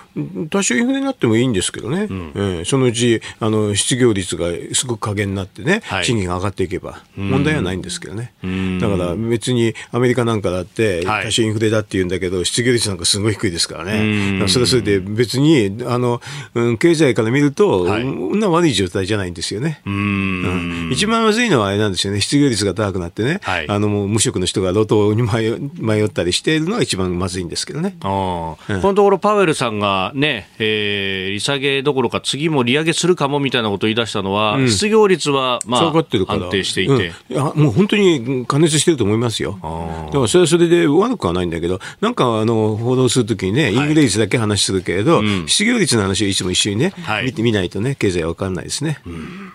[0.49, 8.33] 多少インフレになってもいいんですけどね、うん、えー、そのうちあの失業率がすごく加減になってね、はい、賃金が上がっていけば、問題はないんですけどね。
[8.79, 14.47] だから別にアメリカなんかだって、多少インフレだって言うんだけど、失業率なんかすごい低いですからね。
[14.47, 16.21] それはそれで別に、あの、
[16.53, 19.81] うん、経済から見ると、はい、そんな悪い状態じゃないんですよね。
[19.85, 22.21] うん、一番まずいのはあれなんですよね。
[22.21, 27.95] 失業率が高くなってね、はい、あの、もう無職の人が路頭に迷迷ったりしているのが一番まずいんですけどね。
[28.01, 39.59] あうん、このところパウエルさんがね、えー、利下げどころか次も利上げするかもみたいなことを言い出したのは、うん、失業率は、まあ、安定していて、うん、いやもう本当に加熱してると思いますよ。
[40.07, 48.99] だからそれはそれで悪くはないんだけど、なんかあの報道するときにね、インフレ率だけ話するけれど、はい、失業率の話をいつも一緒にね、はい、見てみないとね、経済は分かんないですね。
[49.05, 49.53] うん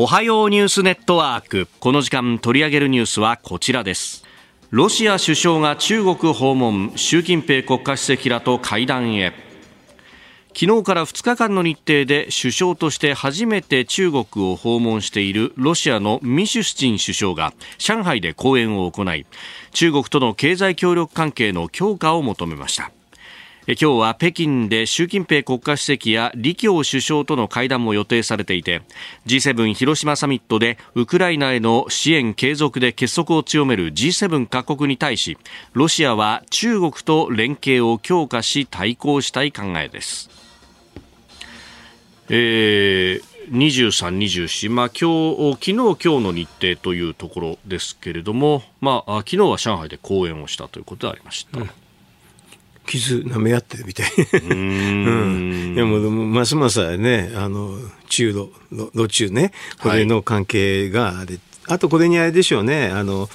[0.00, 1.66] おはようニュースネットワーク。
[1.80, 4.24] この時間取り上げるニュースはこちらです。
[4.70, 9.47] ロシア首相が中国訪問、習近平国家主席らと会談へ。
[10.60, 19.24] 昨日から2日間の日程で首相として初めて中国を訪問しているロシアのミシュスチン首相が上海で講演を行い
[19.70, 22.90] 中国との経済協力関係の強化を求めました。
[23.68, 28.82] 今日は北京で習近平国家主席や李強首相との会談も予定されていて
[29.26, 35.38] G7 広島サミットでウクライナへの支援継続で結束を強める G7 各国に対し
[35.74, 40.37] ロシアは中国と連携を強化し対抗したい考えです。
[42.30, 51.60] えー、23、24、まあ、今日昨日今日の日程というところですけれども、まあ、昨日は上海で講演をしたということでありました。
[51.60, 51.70] うん
[52.88, 54.10] 傷舐め合ってるみたい。
[54.50, 55.74] うん。
[55.74, 57.76] いやもう、ますますね、あの、
[58.08, 58.50] 中ロ、
[58.94, 63.28] ロ中ね、これの関係があれ、はい、あとこれにあれでしょうね、あの、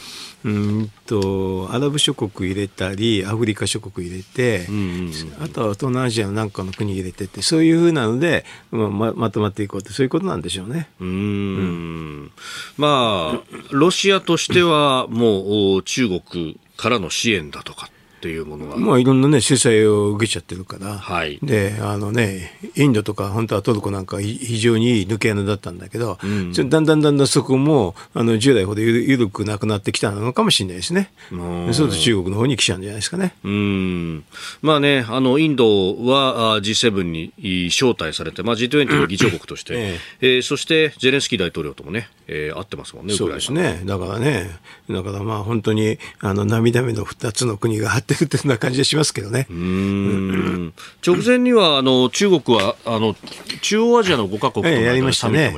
[0.46, 10.90] うんとアラブ諸国入れたりアフリカ諸国入れて、うんうんうん、あとは東南アジアの何かの国入れてってそういうふうなので、まままとまっていこうってそういうことなんでしょうね。
[11.00, 11.08] うん。
[11.08, 12.32] うん
[12.78, 17.90] まあロシアとしてはもう中国からの支援だとか
[18.24, 18.78] っていうものが。
[18.78, 20.98] まあいろんなね、制裁を受けちゃってるから。
[20.98, 21.40] はい。
[21.44, 31.12] で、あのね、インドとか本当はトルコなんか非常にいい抜け穴だったんだけど、うん、だんだんだんだんそこも、あの、従来ほど緩くなくなってきたのかもしれないですね。
[31.30, 33.36] そうすると中国の方に来ちゃうんじゃないですかね。
[33.44, 34.24] うん。
[34.62, 37.34] まあね、あの、インドは G7 に
[37.68, 43.82] 招待されて、まあ G20 の議長国として、えええー、そしてゼレンスキー大統領ともね、えー、会ってますもんね、そうですね。
[43.84, 44.50] だからね、
[44.90, 49.48] だからまあ本当に、あの、涙目の2つの国があってるっていうような感じがしますけどね。
[49.50, 50.74] うん
[51.06, 53.16] 直前には、あの、中国は、あの、
[53.62, 55.54] 中央アジアの5カ国とのやりましたね。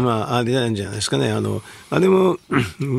[0.00, 1.30] まあ、あれなんじゃないですかね。
[1.30, 2.38] あの、あれも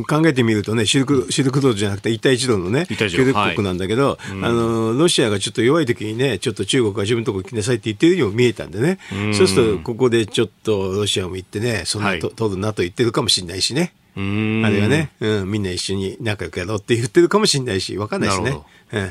[0.08, 9.00] 考えてみるとね、シルク、シルクロードじゃなくて一帯一路のね、協力国なんだけど、はい、あの、ロシアがちょっと弱い時にね、ちょっと中国が自分のところ来なさいって言ってるように見えたんでね。
[9.34, 13.94] そうすると、ここでちょっとロシアも行ってね、そんなと、はい、取るなと言ってるかもしれないしね。
[14.16, 18.62] あれはね、うん、みんな一緒に仲良くやろうって言ってるかもしれないし、わかんないですね。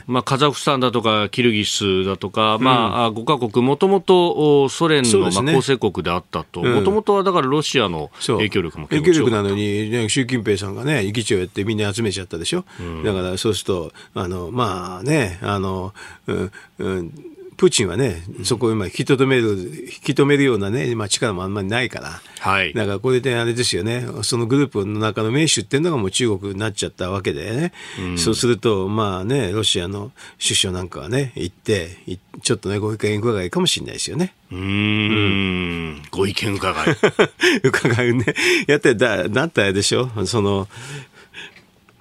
[0.06, 15.92] まあ、カザフスタンだとかキルギスだとか、まあ、5か国、もともとソ連のまあ構成国であったと、もともとはだからロシアの影響力も影響力なのに、ね、習近平さんがね、議長やってみんな集めちゃったでしょ、うん、だからそうすると、あのまあね、あの、
[16.26, 31.96] うんうんプーチンはね、そこを今引き止める、引き止めるようなね、まあ、力もあんまりないから、はい、だからこれであれですよね、そのグループの中の名手っていうのがもう中国になっちゃったわけでね、うん、そうすると、まあね、ロシアの首相なんかはね、行って、
[32.42, 34.34] ちょっとね、ご意見伺いかもしれないですよね。
[34.52, 36.96] うん、ご意見伺い。
[37.64, 38.34] 伺うね。
[38.66, 40.10] やってだ、なったでしょ？
[40.26, 40.68] その、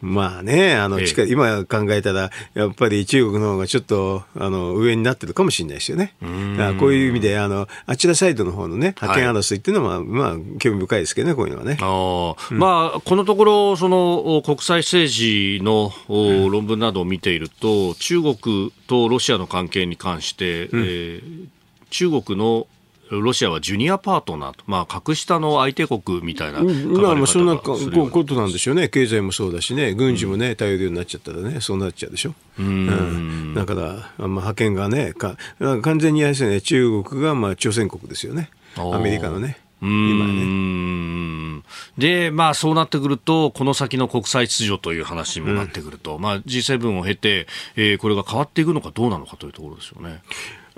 [0.04, 6.14] まあね、あの、ええ、今考えたら、やっぱり中国の方がちょっと、あの、上になってるかもしれないですよね。
[6.58, 11.78] だこういう意味で、あの、あちらサイドの方のね、覇権争いっていうのは、はい、まあ、興味深いですけどね、こういうのはね。
[11.80, 21.48] あうん、まあ、このところ、その、国際政治の、うん、論文などを見ていると、中国とロシアの関係に関して、うん、えー、
[21.92, 22.68] 中国の
[23.22, 32.34] ロシアはジュニアパートナーと、まあ、格下の相手国みたいな書かれ方まあ、まあそんなことなんでしょうね、経済もそうだしね、軍事もね、頼るようになっちゃったらね、そうなっちゃうでしょ。
[32.60, 35.38] うん、だから、まあ、派遣がね、か
[35.82, 39.60] 完全にあれですね、中国がまあ朝鮮国ですよね、アメリカのね。
[39.82, 41.62] 今ね。
[41.98, 50.22] で、まあそうなってくると、この先の国際秩序という話にもなってくると、うん、まあ G7 を経て、えー、これが変わっていくのかどうなのかというところですよね。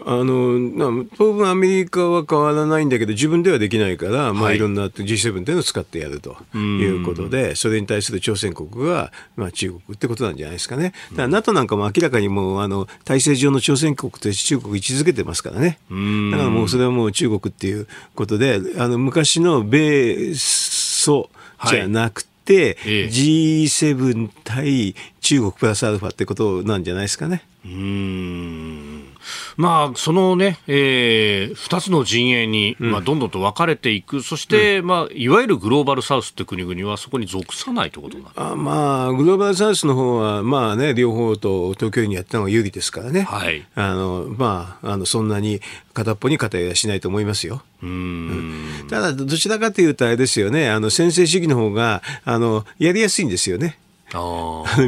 [0.03, 10.93] あの当分アメリカは変わらないんだけど自分ではできないから、まあ、いろんな G7 っていうのを使ってやるということで、それに対する朝鮮国が、まあ、中国ってことなんじゃないですかね。
[11.11, 15.79] だから NATO なんかも明らかにもうあの体制上の朝鮮国と中国位置づけてますからね。
[15.89, 21.29] だからもうそれはもう中国っていうことで、あの昔の米ソ
[21.67, 27.43] じゃなくて、て、G7 対中国プラスアルファってことなんじゃないですかね。
[27.65, 28.94] うん
[29.57, 45.61] まあ、そのね、えー、2つの陣営に、まあ、どんどんと分かれていく、うん、そして、まあ、いわゆるグローバルサウスって国々はそこに属さないということなあまあ、グローバルサウスの方は、まあね、両方と東京にやったのが有利ですからね、はい、あのまあ、あのそんなに
[45.93, 47.61] 片っぽに偏りはしないと思いますよ。
[47.81, 53.77] うん、ただ、どちらかというと、あれですよね、あの先制主義の方があがやりやすいんですよね。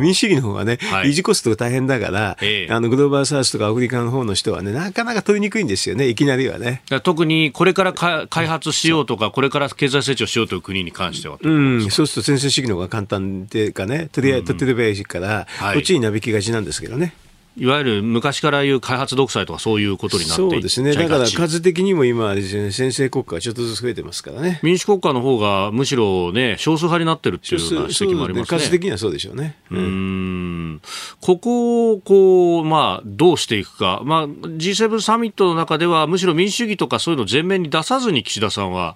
[0.01, 6.82] 民主主義の方はね、はい、維持コストが大変だから、ええ、あのグローバルサウスとかアフリカの方の人はね、なかなか取りにくいんですよね、いきなりはね。
[7.03, 11.38] 特にこれから開発しようとか、これから経済成長しようという国に関しては。
[11.41, 17.13] うん、そうすると先制主義の方が簡単でかね、とりあえず、とてもいいから、こっちになびきがちなんですけどね。
[17.26, 17.26] い
[17.66, 24.60] わゆる昔から言う開発独裁とかそういうことになってそうですね、だから数的にも今ね、先制国家がちょっとずつ増えてますからね。
[24.64, 28.60] 民主国家の方がむしろね、少数派になってるっていうような指摘もありますね。
[28.60, 29.58] 数的にはそうでしょうね。
[29.72, 30.82] うん、
[31.22, 38.95] ここをこう、まあ、どうしていくか、まあ、G7 サミットの中では、むしろ民主主義とかそういうのを前面に出さずに岸田さんは、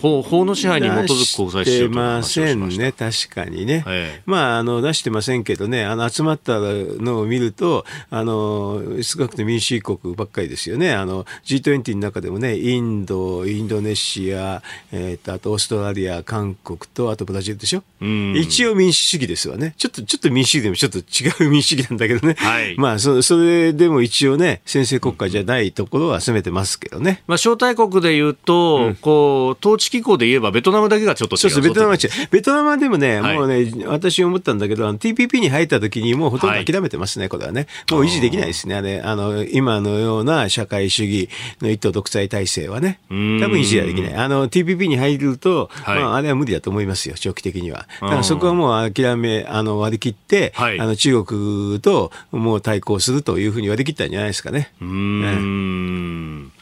[0.00, 3.84] 法法の支配に基づく国際出ませんね、確かにね。
[3.86, 10.92] ええ、まあ、あの、出してませんけどね、あの、集まったのを見ると、あの、少なくとも民主主義国ばっかりですよね。
[10.92, 17.82] あの、G20 の中でもね、インド、インドネシア、えっ、ー、と、あとオーストラリア、韓国と、あとブラジルでしょ。
[18.00, 19.74] う一応民主主義ですわね。
[19.76, 22.34] ちょっと、ちょっと民主主義でもちょっと違う民主主義なんだけどね。
[22.38, 27.22] はい、まあ、そ、それでも一応ね、先制国家じゃないところは攻めてますけどね。
[27.26, 31.50] まあ、招待国で言うと、うん、こう、統治機構で言えばベトナムだけがちょっと違う。
[31.50, 32.10] そうベトナムは違う。
[32.30, 37.66] ベトナムはでもね、はい、もうね、私思ったんだけど、TPP に入った時にもうほとんど諦めてますね、はい、これはね。
[37.90, 39.00] もう維持できないですね、あれ。
[39.00, 41.28] あの、今のような社会主義
[41.60, 43.00] の一党独裁体制はね。
[43.08, 44.14] 多分維持はできない。
[44.14, 47.86] あの、TPP に入ると、はい、まあ、あれは無理だと思いますよ、長期的には。
[48.00, 54.72] だからそこはもう諦め、あの、割り切って、あの、中国ともう対抗するというふうに割り切ったんじゃないですかね。
[54.80, 56.52] うん。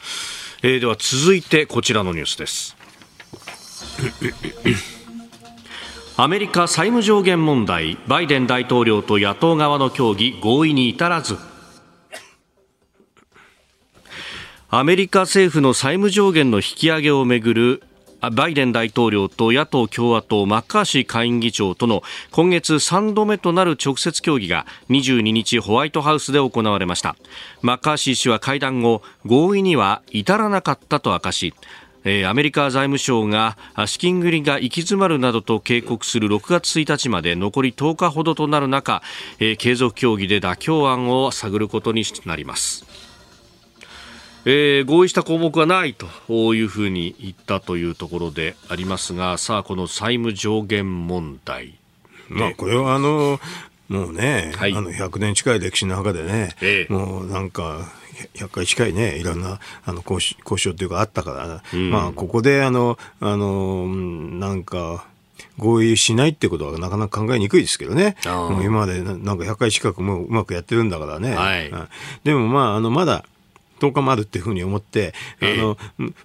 [0.63, 2.76] えー、では続いてこちらのニュースです。
[6.17, 11.37] アメリカ債務上限問題バイデン大統領と野党側の協議合意に至らず。
[14.69, 17.83] アメリカ政府の債務上限の引き上げをめぐる
[18.33, 27.15] バイデン大統領と野党・共和党マッカーシー下院議長との今月3度目となる直接協議が22日ホワイトハウスで行われました。
[27.61, 31.53] マッカーシー氏は会談後合意には至らなかったと明かし
[32.25, 39.01] アメリカ財務省が資金繰りが行き詰まるなどと警告する6月1日まで残り10日ほどとなる中、
[39.57, 42.85] 継続協議で妥協案を探ることになります。
[44.49, 51.65] えー、合意した項目はないというふうに言ったというところでありますが、さあ、この債務上限問題。
[51.65, 51.73] ね、
[52.29, 53.41] まあ、これはあの、
[53.89, 57.91] もうね、はい、あの100年近い歴史の中でね、ええ、もうなんか、
[58.35, 65.05] 100回近いね、いろんなあの交渉交渉っていうかあったから、うん、まあ、ここであの、あの、なんか、
[65.57, 68.15] 合意しないってことはなかなか考えにくいですけどね。
[68.25, 71.35] もう今までなんか100回近くもうまくやってるんだからね。
[71.35, 71.71] はい、
[72.23, 73.25] でもまあ、あの、まだ、
[73.79, 75.77] 10日もあるっていうふうに思って、あの、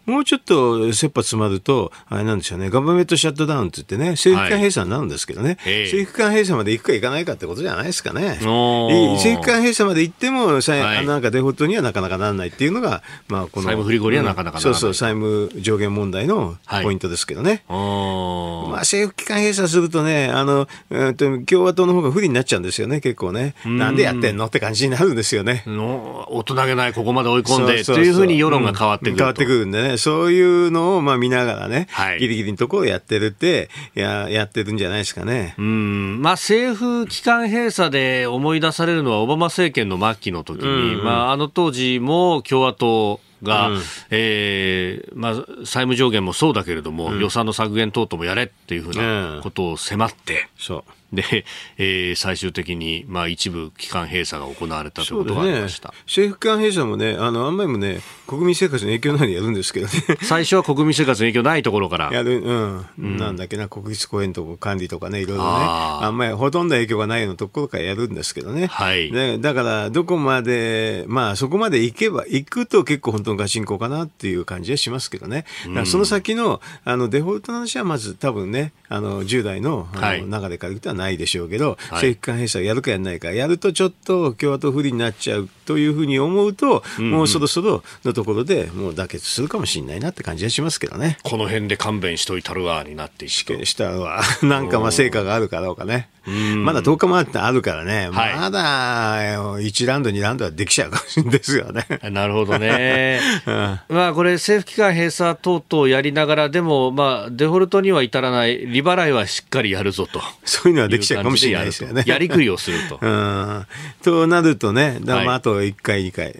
[0.06, 8.38] もうちょっと切羽詰まると、あれなんでしょうね、ガバメントシャットダウンって言ってね、政府間閉鎖になるんですけどね、はい、政府間閉鎖まで行くか行かないかってことじゃないですかね。
[8.40, 13.72] 政府間閉鎖まで行っても、はい、なんかデフォルトにはなかなかならないっていうのが、まあ、この。
[13.72, 17.62] 債務不履行にはなかなかならない、そうそう、債務上限問題のポイントですけどね。
[17.68, 23.54] はい、まあ、政府機関閉鎖するとね、あの、えー、と共和党の方が不利になっちゃうんですよね、結構ね。
[23.64, 25.64] なんでやってんのって感じになるんですよね。
[25.66, 27.84] 大人げない、ここまで追い込んで。
[27.84, 28.26] というふう。
[28.26, 35.54] に世論が変わってくる、変わってくるんでね、そういうのをまあ見ながらね、はい、ギリギリのところをやってるって、ややってるんじゃないですかね。
[35.58, 36.22] うん。
[36.22, 51.44] まあ、政府機関閉鎖で思い出されるのは、オバマ政権の末期の時に、うんうん、まあ、あの当時も共和党、が、うん、えー、まあ、債務上限もそうだけれども、うん、予算の削減等々もやれっていうふうなことを迫って、うん、そうで、
[51.76, 59.92] えー、最終的に、まあ、一部機関閉鎖が行われたということがありました、ね、政府機関閉鎖もね、あのあんまりもね、国民生活に影響ないでやるんですけどね。
[60.22, 62.10] 最初は国民生活に影響ないところから。
[62.12, 68.66] やる、うん、うん、なんだっけな、国立公園とか管理とかね、いろいろね、あんまりほとんど影響がないようなところからやるんですけどね。
[68.66, 69.12] はい。
[69.12, 75.44] ね、だから、どこまで、まあ、そこまで行けば、行くと結構本当のガチンコかなっていう感じはしますけどね。
[75.84, 91.18] その先の、あの、デフォルトの話はまず多分ね、あの、10代のあの、流れからいくとはないでしょうけど、政府間閉鎖やるかやらないか、やるとちょっと共和党不利になっちゃうというふうに思うと、うんうん、もうそろそろのところでもう妥結するかもしれないなって感じがしますけどね。
[91.22, 94.22] この辺で勘弁しといたるわになっていくしたわ。
[94.42, 96.08] なんかまあ成果があるかどうかね。
[96.26, 101.86] まだ10日もあってあるからね、はい、まだ1ラウンド、2ラウンドはできちゃうかもしれないですよね。
[102.10, 103.20] なるほどね。
[103.46, 110.20] うん、まあこれ、政府機関閉鎖等々やりながら、でも、まあ、デフォルトには至らない、利払いはしっかりやるぞと。
[110.44, 112.04] そういうのはできちゃうかもしれないですよね。
[112.06, 112.98] やりくりをすると。
[113.02, 113.66] うん、
[114.02, 116.34] となるとね、だまあ、あと1回、2回。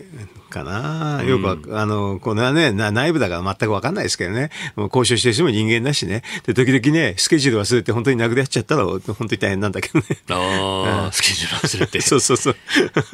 [0.53, 10.05] かな、よく、うん、あの、このね、内部だから全く分かんないですけどね、もう交渉してる人も人間だしね、で、時々ね、スケジュール忘れて本当に殴り合っちゃったら、本当に大変なんだけどね。
[10.31, 12.01] ああ、 スケジュール忘れて。
[12.03, 12.57] そうそうそう。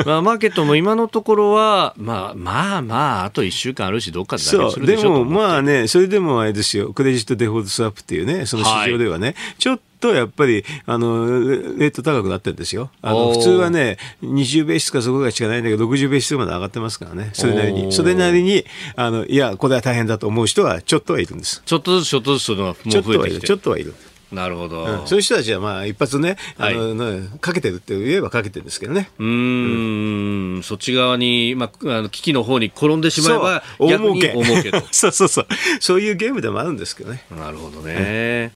[0.05, 12.91] まあ、マーケットも今のところは、まあまあまあ、あと1週間あるし、どっかでそう、でもまあね、それでもあれですよ、クレジットデフォルトスワップっていうね、その市場ではね、はい、ちょっとやっぱり、あの、レート高くなってるんですよ。
[13.03, 17.31] あの、普通はね、20ベースかそこがしかないんだけど、60ベースまで上がってますからね。
[17.33, 17.93] それなりに。
[17.93, 18.65] それなりに、
[18.97, 21.63] あの、いや、これは大変だと思う人はちょっとはいるんです。
[21.65, 23.95] ちょっとずつちょっとずつそのもう増えてきてちょっとはいる。
[24.33, 29.09] なるほど、うん、そういう人たちはまあ一発ね、あの、はい、かけてるって言えばかけてるんですけどね。
[29.19, 34.35] うん、うん、そっち側に、まあ、あの危機の方に転んでしまえば、大儲け。
[34.35, 34.83] 大儲けと。
[34.93, 35.47] そうそうそう。
[35.81, 37.25] そういうゲームでもあるんですけどね。
[37.31, 38.53] なるほどね。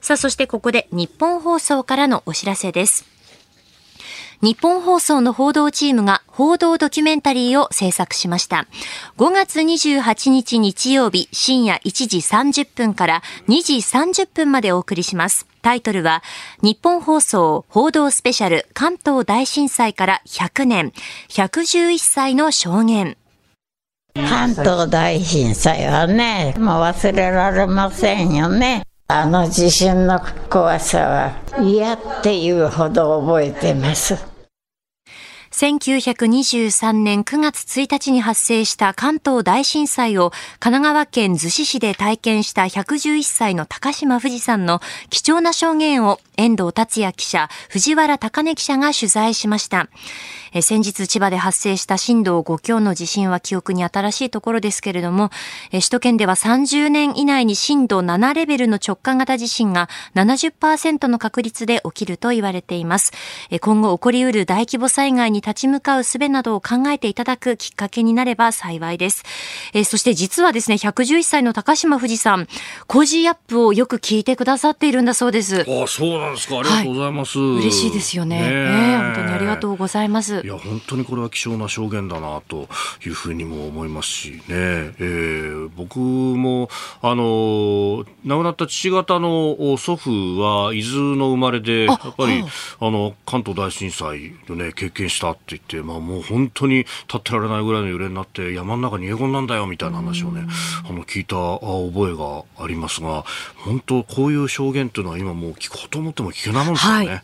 [0.00, 3.04] さあ、そしてここで日本放送からのお知らせです。
[4.40, 8.68] 日本放送の報道チームが報道ドキュメンタリーを制作しました。
[9.18, 15.46] 5月28日日曜日深夜1時30分から2時30分までお送りします。
[15.60, 16.22] タイトルは、
[16.62, 20.92] 日本放送報道スペシャル関東大震災から100年、
[21.28, 23.16] 111歳の証言。
[24.14, 28.87] 関東大震災はね、もう忘れられませんよね。
[29.10, 34.38] あの地震の怖さは嫌っていうほど覚えてます。
[35.50, 40.30] 1923年9月1日に発生した関東大震災を
[40.60, 49.88] 神奈川県逗子市で体験した111歳の高島富士さんの貴重な証言を遠藤達也記者、藤原高根記者が取材しました。
[50.52, 55.30] え先日千葉で発生した震度5強の地震は記憶に新しいところですけれども、
[55.70, 63.12] え首都圏では30年以内に震度7レベルの直下型地震が70%の確率で起きると言われています。
[63.50, 69.24] え今後起こりうる大規模災害に立ち向かう術などを考えていただくきっかけになれば幸いです。
[69.72, 72.48] えそして実はですね、111歳の高島富士さん、
[72.86, 75.60] Cozy up をよく聞いてくださっているんだそうです。
[75.60, 76.58] あそうなんですか。
[76.58, 77.38] ありがとうございます。
[77.38, 78.40] はい、嬉しいですよね。
[78.40, 80.42] ね本当にありがとうございます。
[80.48, 82.68] いや本当にこれは貴重な証言だなと
[83.04, 86.70] いうふうにも思いますしね、えー、僕も
[87.02, 92.42] あの亡くなった父方の祖父は伊豆の生まれでやっぱり
[92.80, 100.46] あの関東大震災をね経験したっって言って、まあ、もう本当に立ってられないぐらいの揺れになって山の中に逃げ込んだんだよみたいな話をね、
[100.88, 103.24] あの聞いた覚えがありますが
[103.56, 107.22] 本当こういう証言というのは今もう聞こうと思っても聞けないもんですよね。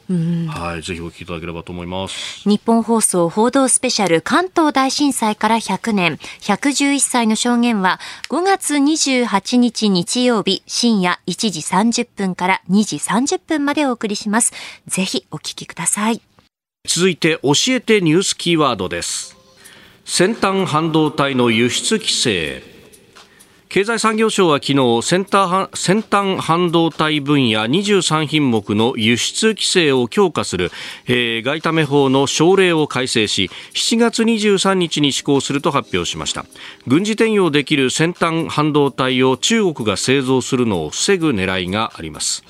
[0.49, 2.49] はい、はい、ぜひお聞きいただければと思います。
[2.49, 8.01] 日本放送報道スペシャル関東大震災から100年111歳の証言は
[8.31, 14.53] 5月28日日曜日深夜1時30分から2時30分までお送りします。
[14.87, 16.21] ぜひお聞きください。
[16.87, 19.37] 続いて教えてニュースキーワードです
[20.05, 22.74] 先端半導体の輸出規制
[23.75, 25.69] 経済産業省は昨日先端
[26.41, 30.71] 半導体分野23品目の輸出規制を強化する、
[31.07, 36.47] えー、外為法の省令を改正し7月23日に施行すると発表しました。
[36.87, 42.45] 軍事転用できる先端半導体を中国が製造するのを防ぐ狙いがあります。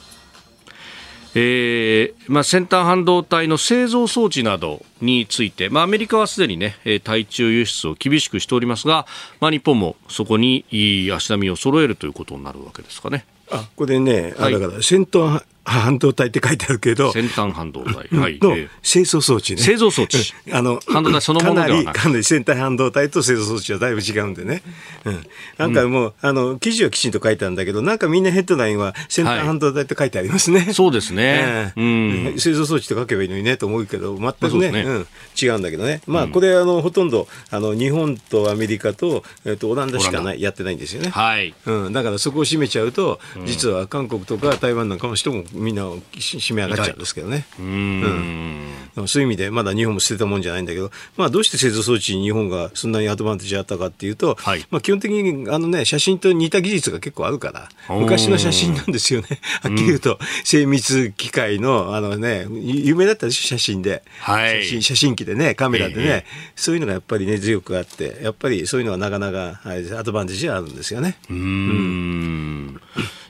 [1.36, 9.06] えーまあ、先端半導体の製造装置などについて、まあ、アメリカはすでに、ね、対中輸出を厳しくしておりますが、
[9.40, 10.64] まあ、日本もそこに
[11.12, 13.26] 足並みを揃えるということになるわけですかね。
[13.50, 19.62] あこれね、はい、だから先端半導体って書いてあるけど、先端半導体、はい、の製造装置ね。
[19.62, 20.18] 製造装置。
[20.52, 21.94] あの、半導体そのものではない。
[21.94, 24.62] かなり先端半導体と製造装置はだいぶ違うんでね。
[25.04, 25.26] うん。
[25.56, 30.72] なんかもう、あの、記事はきちんと書いてあるんだけど、なんかみんなヘッドラインは先端半導体って書いてありますね。
[30.72, 31.72] そうですね。
[31.76, 32.34] うん。
[32.36, 35.06] 製造装置と書けばいいのにねと思うけど、全くね、うん、
[35.40, 36.02] 違うんだけどね。
[36.06, 41.08] まあ、これ、あの、ほとんど、あの、日本とアメリカと、えっと、オランダしかない、やってないんですよね。
[41.08, 41.54] はい。
[41.64, 41.92] うん。
[41.92, 47.46] だからそこを占めちゃうと、実は韓国とか台湾なんかの人もみんな締め上がっちゃうんですけどね。
[47.58, 59.40] うん、うん、そういう意味で、まだ日本も捨てたもんじゃないんだけど、まあ、どうして製造装置に日本がそんなにアドバンテージあったかっていうと、はい、まあ、基本的にあの、ね、写真と似た技術が結構あるから、昔の写真なんですよね。
[59.62, 64.02] はっきり言うと、精密機械の、あのね、有名だったでしょ、写真で。
[64.18, 66.24] はい、写真写真機でね、カメラでね、えー、
[66.56, 71.18] そういうのがやっぱりね、強くあって、やっぱりそういうのはなかなか、はい、アドバンテージはあるんですよね。
[71.30, 71.36] うん。
[71.36, 72.80] うん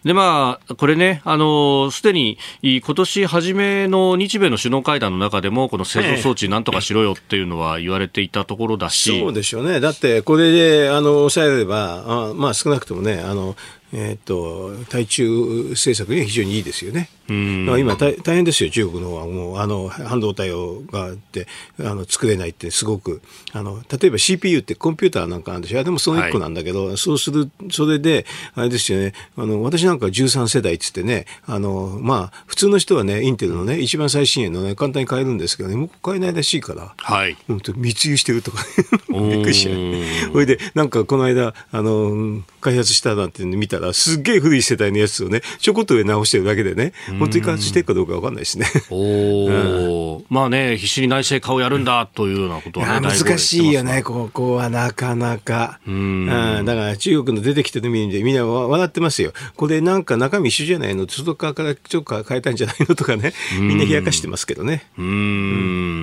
[0.05, 9.19] で、まあ、これね、あの、すでに今年初めの日米の首脳会談の中でも、この製造装置なんとかしろよっていうのは言われていたところだし。
[9.19, 9.81] そうでしょうね。
[9.81, 13.57] だって、これで、あの、抑えれば、あまあ、少なくともね、あの、
[13.97, 15.29] えーと、対中
[15.71, 17.09] 政策には非常にいいですよね。
[17.29, 19.27] 今大、大変ですよ、中国の方は。
[19.27, 21.47] もうあの半導体をがあって
[21.79, 23.23] あの作れないって、すごく。
[23.53, 37.37] あの、例えば CPU ってコンピューターなんかあるんでしょ、でもその1個なんだけど、はい、そうする、それで、あれですよね、あの私なんか13世代っつってね、あのまあ、普通の人はね、インテルのね、一番最新鋭のね、簡単に買えるんですけどね、もう買えないらしいから、はい、
[37.77, 38.59] 密輸してるとか、
[39.09, 40.33] びっくりしちゃう。
[40.33, 48.67] それで、なんかこの間、あの開発したなんて見たら、すっげえ古い世代のやつをね、ちょこっと上直してるだけでね、本当に開発してるかどうか分かんないですね。
[48.91, 55.79] おうん、まあね、必死に内政化をやるんだというようなことは、ね、難しいよね、ここはなかなか。
[55.87, 56.27] うん、
[56.65, 59.33] だから中国の出てきてるみんなみんな笑ってますよ。
[59.57, 64.87] これなんか中身一緒じゃないの外側からちょっと変えたんじゃないのとかね、みんな冷やかしてますけどね。
[64.97, 65.05] うん。
[65.05, 65.11] う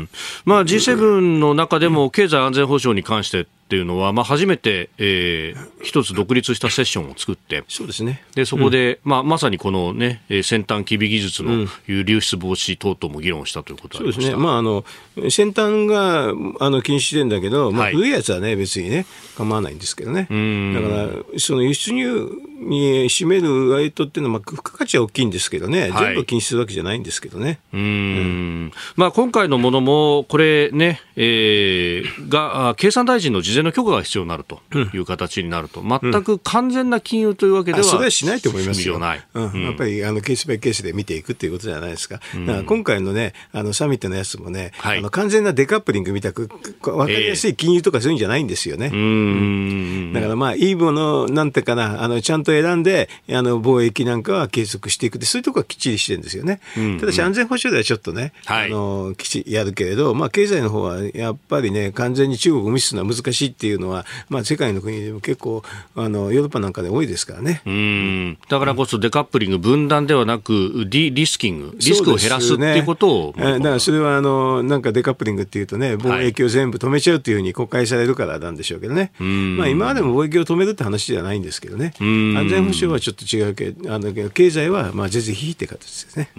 [0.03, 0.09] ん
[0.45, 8.22] まあ G7 の中でも経済安全保障に関してっていうのは、まあ、初めて、えー、一つ独立したセッションを作って、そうですね。
[8.36, 14.36] で、そこで、うん、まあ、まさにこのね、先端機微技術の流出防止等々も議論したということそうですね。
[14.36, 14.84] まあ、あの、
[15.30, 19.05] 先端が、あの、禁止してんだけど、まあ、古いやつはね、別にね、
[19.38, 20.24] 構わないんですけどね。
[20.24, 22.30] だから、その輸出入
[22.62, 27.59] に占める割とっていうのは、まあ、付加価値は大きいんですけどね、はい、全部禁止するわけじゃないんですけどね。
[27.74, 27.82] うん。
[27.82, 34.62] うん、まあ、今回のものも、これね、えー、が、経産大臣の事前の許可が必要になると。
[34.93, 38.99] いう形になると、全く完全な金融というわけでは、それはしないと思いますよ。
[38.99, 39.24] ない。
[39.34, 42.16] うん、やっぱりあのケースバイケースで見ていくっていうことじゃないですか。
[42.16, 46.49] だから今回のね、あのサミットのやつもね、はい、あの完全なデカップリングみたく、
[46.82, 48.91] 分かりやすい金融とかそういうんじゃないんですよね。
[48.93, 56.60] えー、だからまあ、いいもの、なんていうかな、あのちゃんと選んで、あの貿易なんかは継続していくそういうところはきっちりしてるんですよね。
[56.99, 65.64] ただし安全保障ではちょっとね、はい、あのきちやるけれど、まあ、経済の方はやっぱりね、完全に中国を無視するのは難しいっていうのは、まあ、世界の国でも結構
[65.95, 67.62] あの、ヨーロッパなんかで多いですからね。
[67.66, 68.38] うん。
[68.49, 86.29] だからこそデカップリング、分断ではなく、リリスキング、リスクを減らすっていうことを、ね、だからそれはあのなんかデカップリングっていうとね、貿易を全部止めちゃうっていうふうに国会されるからなんでしょうけどね、まあ、今までも貿易を止めるって話じゃないんですけどね、安安全保障はちょっと違うけどあの経済はまあぜぜひって形ですね。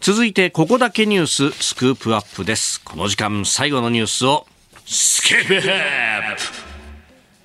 [0.00, 2.80] 続いてここだけニューススクープアップです。
[2.82, 4.46] この時間最後のニュースを
[4.84, 6.42] スキップアップ。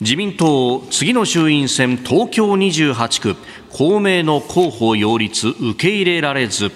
[0.01, 3.35] 自民党次の衆院選東京28区。
[3.71, 6.71] 公明の候補擁立受け入れられず。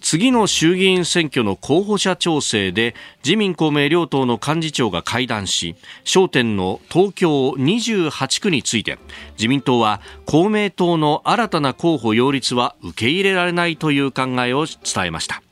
[0.00, 2.94] 次の衆議院選挙の候補者調整で
[3.24, 8.98] 自民公明両党の幹事長が会談し焦点の東京28区について
[9.36, 15.42] 自民党は公明党の新たな候補擁立は受け入れられないという考えを伝えました。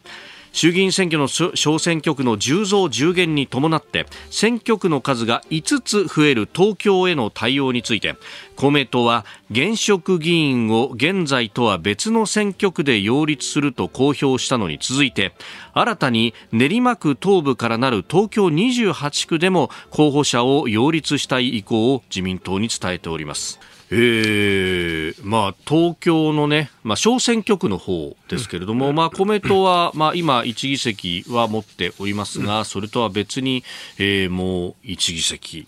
[0.56, 8.16] 衆議院選挙の小選挙区の10増10減に伴って選挙区の数が5つ増える東京への対応について
[8.56, 15.34] 公明党は現職議員を現在とは別の選挙区で擁立すると公表したのに続いて
[15.74, 23.60] 新たに練馬区東部からなる東京28区でも候補者を擁立したい意向を自民党に伝えております。
[23.90, 33.62] えー、まあ、東京のね、まあ、小選挙区の方ですけれども、まあ、公明党は、まあ、今、1議席は持っておりますが、それとは別に、
[33.98, 35.66] えー、もう1議席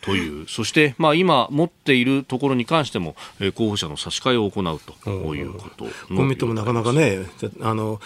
[0.00, 7.18] という、 そして、まあ、今持っているところに関しても、えー、候補者の差し替えを行うということ公明党もなかなかね、
[7.60, 8.00] あの、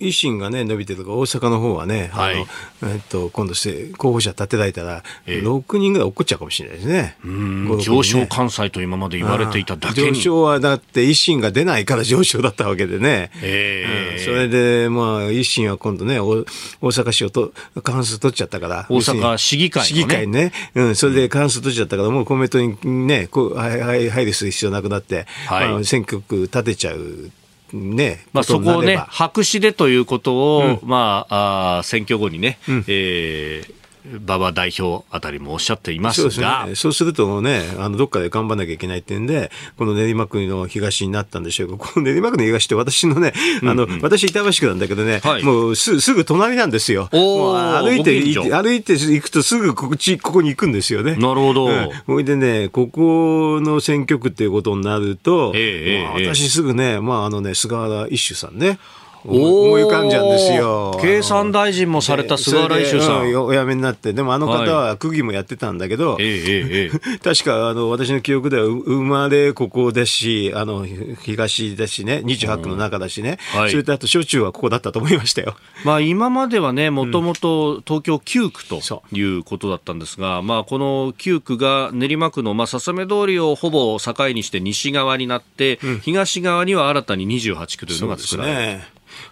[0.00, 7.16] 維新がね、伸びてるとか、大阪の方はね、はい、あのえっと、今度して候補者立てられたら、えー、6人ぐらい落っこっちゃうかもしれないですね。
[7.24, 10.16] ね上昇関西と今まで言われていただけに。
[10.16, 13.30] 上昇はだって維新が出ないから上昇だったわけでね。
[13.42, 16.44] えー、うん、それで、まあ、維新は今度ね、大
[16.80, 18.86] 阪市をと過半数取っちゃったから。
[18.88, 20.52] 大阪市議会、ね、市議会ね。
[20.74, 22.76] うん、それで過半数取っちゃったから、もう公明党に
[23.06, 27.30] ね、こう配慮する必要なくなって、はいまあ、選挙区立てちゃう。
[27.74, 36.30] ね、まあ、そこをね、白紙でということを、うん、まあ、あ選挙後にね、うん、えー馬場代表あたりもおっしゃっていますが。
[36.30, 43.32] そうね、そうするとね、あの、どっかで頑張らなきゃいけないってんで、この練馬区の東になったんでしょうけど、この 練馬区の東って私のね、
[43.62, 43.92] あの、うん。
[43.94, 47.08] うん、私板橋区なんだけどね、はい、もうすすぐ隣なんですよ。
[47.12, 51.16] 歩いて、歩いて行くとすぐこっち、ここに行くんですよね。
[51.16, 51.68] なるほど。
[52.06, 58.78] ほ、うん、いでね、ここの選挙区っていうことになると、えー、私すぐね、まああのね、菅原一秀さんね、
[59.26, 60.98] 思い浮かんじゃうんですよ。
[61.00, 63.34] 経産大臣もされた菅原一秀さん。
[63.34, 66.90] お辞めになって、でもあの方は区議もやってたんだけど、はい、
[67.24, 70.86] 確かあの私の記憶では生まれここですし、あの
[71.22, 75.56] 東だしね、28区の中だしね、はい、それとあと小中はここだったと思いましたよ。
[75.84, 88.80] まあ今まではね、もともと東京9区ということだったんですが、まあこの9区が練馬区の、まあ、笹目通りをほぼ境にして西側になって、うん、東側には新たに28区というのが作られる。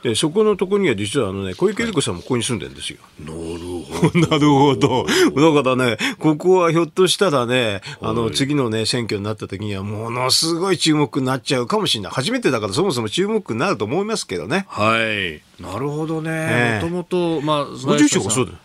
[0.03, 2.99] でそこのところには実はあの、ね、小池百合子さんもここに住んでるんですよ。
[3.20, 4.20] なるほど。
[4.28, 5.55] なるほど。
[5.55, 12.12] だからね、ここはひょっとしたらね、あの、次のね、選挙になった時には、ものすごい注目になっちゃうかもしれない。
[12.12, 14.66] 初めてだからそもそも注目になると思いますけどね。
[14.68, 15.41] はい。
[15.62, 16.80] なるほどね。
[16.83, 18.59] もともと、まあ、ご住所がそうだよ。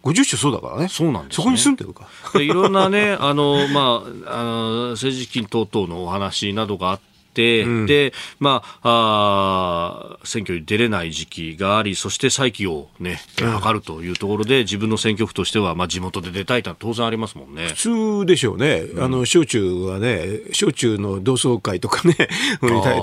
[0.00, 0.88] ご住所そうだからね。
[0.88, 2.08] そうなんです、ね、そこに住んでるか。
[2.40, 7.08] いろんなね、あの、まあ、あの、政治資金等々のお話などがあって、
[7.42, 17.68] うん、で、まあ、あ選挙に出れない時期があり、そして再起をね、図るというところで、自分の選挙区としては、まあ、地元で出たいとは当然ありますもんね。
[17.68, 18.80] 普通でしょうね。
[18.80, 22.14] うん、あの、小中はね、小中の同窓会とかね、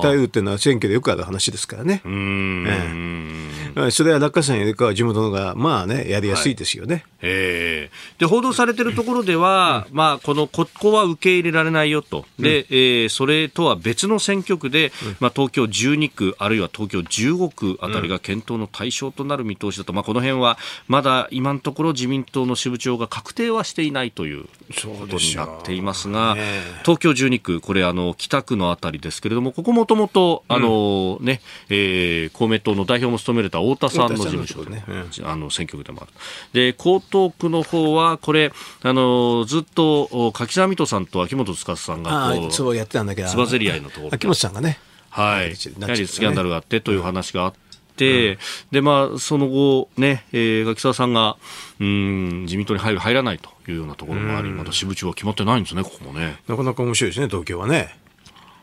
[0.02, 2.02] 対 うっていうのは選挙でよくある話ですからね。
[2.04, 6.94] うん、ええ、それは落下さんよりかは地元のが、まあね、やりやすいですよね。
[6.94, 12.24] はい、ええー、で、報道されてるところでは、うん、まあ、この、ここは受け入れられないよと。
[12.38, 20.58] で、うん、えー、それとは別の選挙区で、まあ、東京12区、あるいは東京15区あたりが検討の対象となる見通しだと、まあ、この辺は
[20.88, 26.36] まだ今のところ自民党の支部長が確定はしていないということになっていますが、
[26.82, 34.84] 東京12区、これあの北区のあたりですけれども、ここもともとあの、ねえー、公明党の代表も務めれた太田さんの事務所で、ね、
[35.22, 36.10] あの選挙区でもある。
[36.52, 38.52] で江東区の方はこれ
[38.82, 43.28] あのずっと柿沢水戸さんと秋元司さんがこうそうやってたんだけど。
[43.28, 44.78] つばぜり合いのところ秋元さんがね
[45.16, 47.52] はい、やはりスキャンダルがあってという話があっ
[47.96, 48.32] て。
[48.32, 48.38] うん、
[48.70, 51.38] でまあ、その後、ねえー、柿沢さんが
[51.80, 56.36] うん自民党に入る、入らないというようなところもあり、まだ支部長は決まってないんですね、ここもね。
[56.46, 57.96] なかなか面白いですね、東京はね。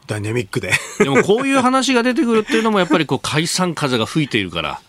[0.05, 0.73] ダイナミックで。
[0.99, 4.79] でもこういう話が出てくるっていうのも、やっぱりこう解散風が吹いているから。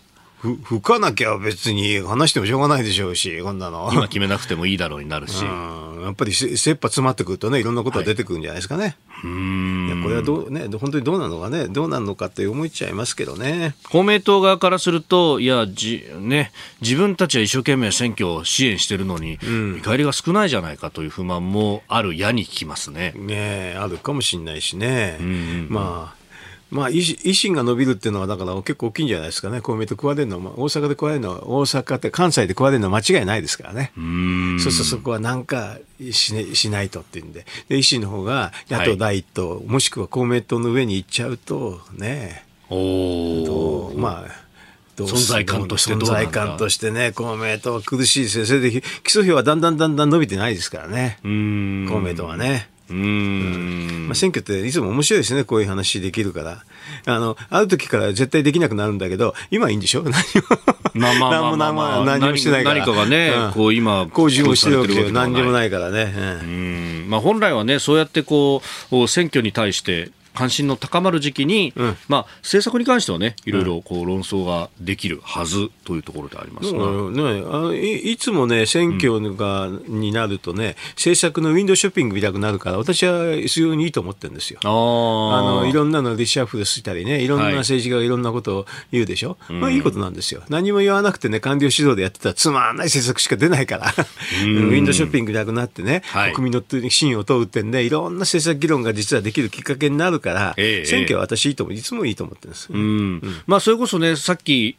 [0.45, 3.89] ふ吹かなきゃ別に話してもしょうがないでしょうし、こんなの。
[3.91, 5.43] 今決めなくてもいいだろうになるし。
[5.43, 8.95] やっぱり切羽詰まってくるとね、いろんなことが出てくるんじゃないですかね。
[9.07, 13.75] はい、うんこれはどう、ね、本当にどうなのかね、どうなるのかって思っちゃいますけどね。
[13.89, 23.13] 公明党側からすると、いや、じね、自分たちは一生懸命選挙を支援してるのに、うん、見返りが少ないじゃないかという不満もあるやに聞きますね。
[23.15, 25.17] ねあるかもしれないしね。
[25.19, 26.24] うんうん、まあ
[26.71, 35.77] まあ、維新が伸びるっていうのは、だから結構大きいんじゃないですかね、公明党食われるのは、大阪で食われるのは、大阪って関西で食われるのは間違いないですからね、そうするとそこはなんか
[36.11, 37.45] し,、ね、しないとっていうんで。
[37.69, 44.45] で、維新の方が野党第一党、はい、もしくは公明党の上に行っちゃうとね、おまあ
[45.03, 48.45] 存在感として存在感としてね、公明党は苦しいですよ。
[48.45, 48.75] それで基
[49.07, 51.19] 礎費はだんだんだんだん伸びてないですからね。
[51.21, 51.29] 公
[52.01, 52.69] 明党はね。
[52.89, 56.63] うん、まあ、選挙っていつも面白いですね、こういう話できるから。
[57.05, 60.03] あの、ある時から絶対できなくなるんだけど、今いいんでしょ？
[60.05, 60.13] 何も。
[60.93, 62.75] まあまあまあまあ、まあ、何もしてないから。
[62.77, 66.13] 何かがね、うん、こう今、工事もしてるわけじゃ何にもないからね。
[66.43, 67.05] うん。
[67.09, 68.61] まあ本来はね、そうやってこ
[68.91, 84.59] う、選挙に対して、関心の高まる時期に、うん、まあ、政策に関してはね、いろいろこう論争ができるはずというところでありますが、ね、あのいいつもね、選挙が、になるとね、政策のウィンドウショッピング見たくなるから、私は非常にいいと思ってるんですよ。
[84.63, 87.27] あのいろんなのリシャッフルしたりね、い。
[87.27, 90.41] ろんな政治家がいろんなことを言うでしょ、はい、まあいいことなんですよ。
[90.49, 104.75] 何も言わなくてね、官僚主導でやってたらつまんない政策しか出ないから、ウィンドウショッピングなくなってね、はい、国民の信を問うってんで、いろんな政策議論が実はできるきっかけになるから、ええ、選挙は私いいと思う、いつもいいと思ってるんです、うん、まあ、それこそね、さっき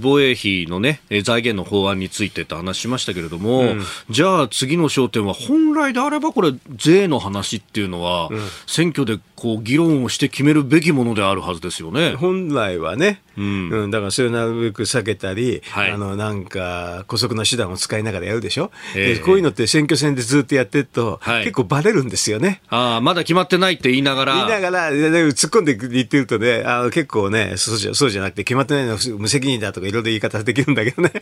[0.00, 8.30] 防衛費のね、財源の法案についてと話しましたけれども、うん、じゃあ次の焦点は、本来であればこれ、税の話っていうのは、
[8.66, 12.14] 選挙でこう議論をして決めるべきものであるはずですよね。
[12.14, 22.62] 本来はね、うん、うん、だからそれをなるべく避けたり、はい、あのなんか、姑息な手段を使いながらやるでしょ、えー、こういうのって選挙戦でずっとやってると、はい、結構ばれるんですよね。
[22.68, 24.34] あまだ決まってないって言いながら。
[24.36, 31.12] 言いながら、突っ込んで言ってるとね、あ結構ねそうじゃ、そうじゃなくて、決まってないの無責任だとか、いろいろ言い方できるんだけどね、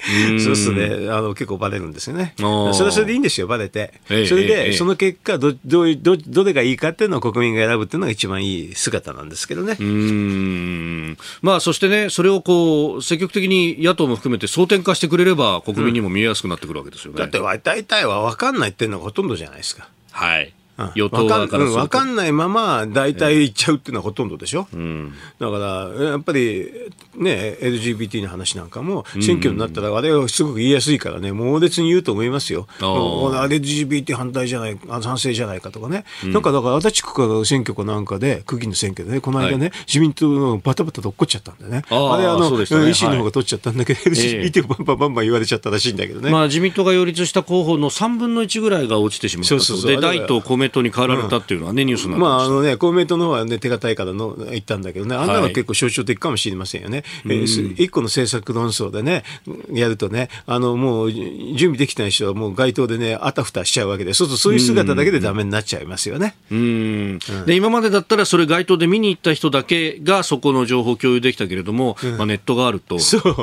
[0.41, 2.35] そうするとね、あの結構ばれるんですよね。
[2.37, 3.95] それはそれでいいんですよ、ばれて。
[4.07, 9.77] それで、その結果どどど、どれがいいかっていうのを国民が選ぶっていうのが一番いい姿なんですけどね。
[9.79, 17.19] うんまあ、そしてね、それをこう積極的に野党も含めて争点化してくれれば、国民にも見えやすくなってくるわけですよね。
[17.19, 19.89] だって大体は分かんないっていうのがほとんどじゃないですか。
[20.11, 20.53] はい
[20.95, 26.71] 与党側から分かんないまま大体言っちゃうっていうのはほとんどでしょ、うん、だからやっぱり
[27.17, 41.83] ね LGBT の話なんかも選挙になったらあれはすごく言いやすいからね猛烈に言うと思いますよ、LGBT 反対じゃない賛成じゃないかとかね、うん、なんかだから足立区か選挙かなんかで区議の選挙でねこの間ね、はい、自民党のバタバタと落っこっちゃったんだよね。
[41.89, 49.91] あれあの、ね、維新の方が取っちゃったんだけど、はい、LGBT バンバンバンバン言われちゃったらしいんだけどね、まあ、自民党が擁立した候補の3分の1ぐらいが落ちてしまったそうそうそう。
[49.91, 57.05] で第一公明党に変わられたっていうのはね、うん、ニュースまああのね、公明党の方はね、手堅いからの言ったんだけどね、あんなの結構象徴的かもしれませんよね。
[57.25, 59.25] はい、えー、一個の政策論争でね、
[59.73, 66.35] やるとね、あのもう準備できてない人はもう街頭でね、あたふたしちゃうわけで、そうするとそういう姿だけでだめになっちゃいますよね。
[66.51, 72.99] うん、で今までだったら、それ街頭で見に行った人だけがそこの情報共有できたけれども、うん、まあ、ネットがあると、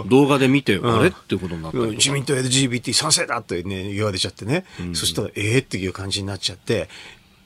[0.07, 6.89] 動画で見て、あれっていうことになった自民党 LGBT 賛成だと、ね、言われちゃってね、そしたら、ええー、っていう感じになっちゃって、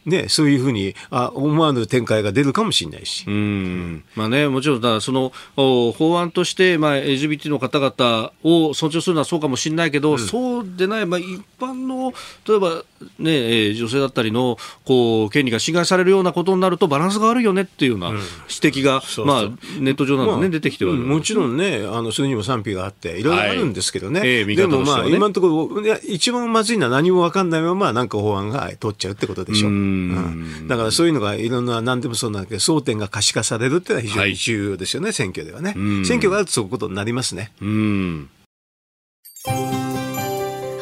[0.06, 3.26] ね、そういうふうにあ思わぬ展開が出るかもしれないし。
[3.28, 12.14] うんまあね、もちろんだその法案として、まあ、LGBT の方々を尊重するのはそうかもしれないけど、うん、そうでない、まあ、一般の
[12.48, 12.84] 例えば、
[13.20, 19.42] ね、女性だったりのこう権利が侵害されるようなことになるとバランスが悪いよねっていうような指摘が、うんまあ、
[19.80, 23.26] ネット上などね、まあ、出てきてる、うん、もちろんねあのそれにも賛否があってい。
[23.26, 29.68] ろいろあるんですけどね、はいえー、でもまあ、今のところ一番まずいのは何も分かんないままなんか法案が通っちゃうってことでしょ。
[29.68, 29.72] う。
[29.72, 35.74] うん、だからそういうのがいろんな何でもそうなんだけど争点が可視化されるっていうのは非常に重要ですよね、はい、選挙ではね、
[36.06, 37.52] 選挙があるとそういうことになりますね。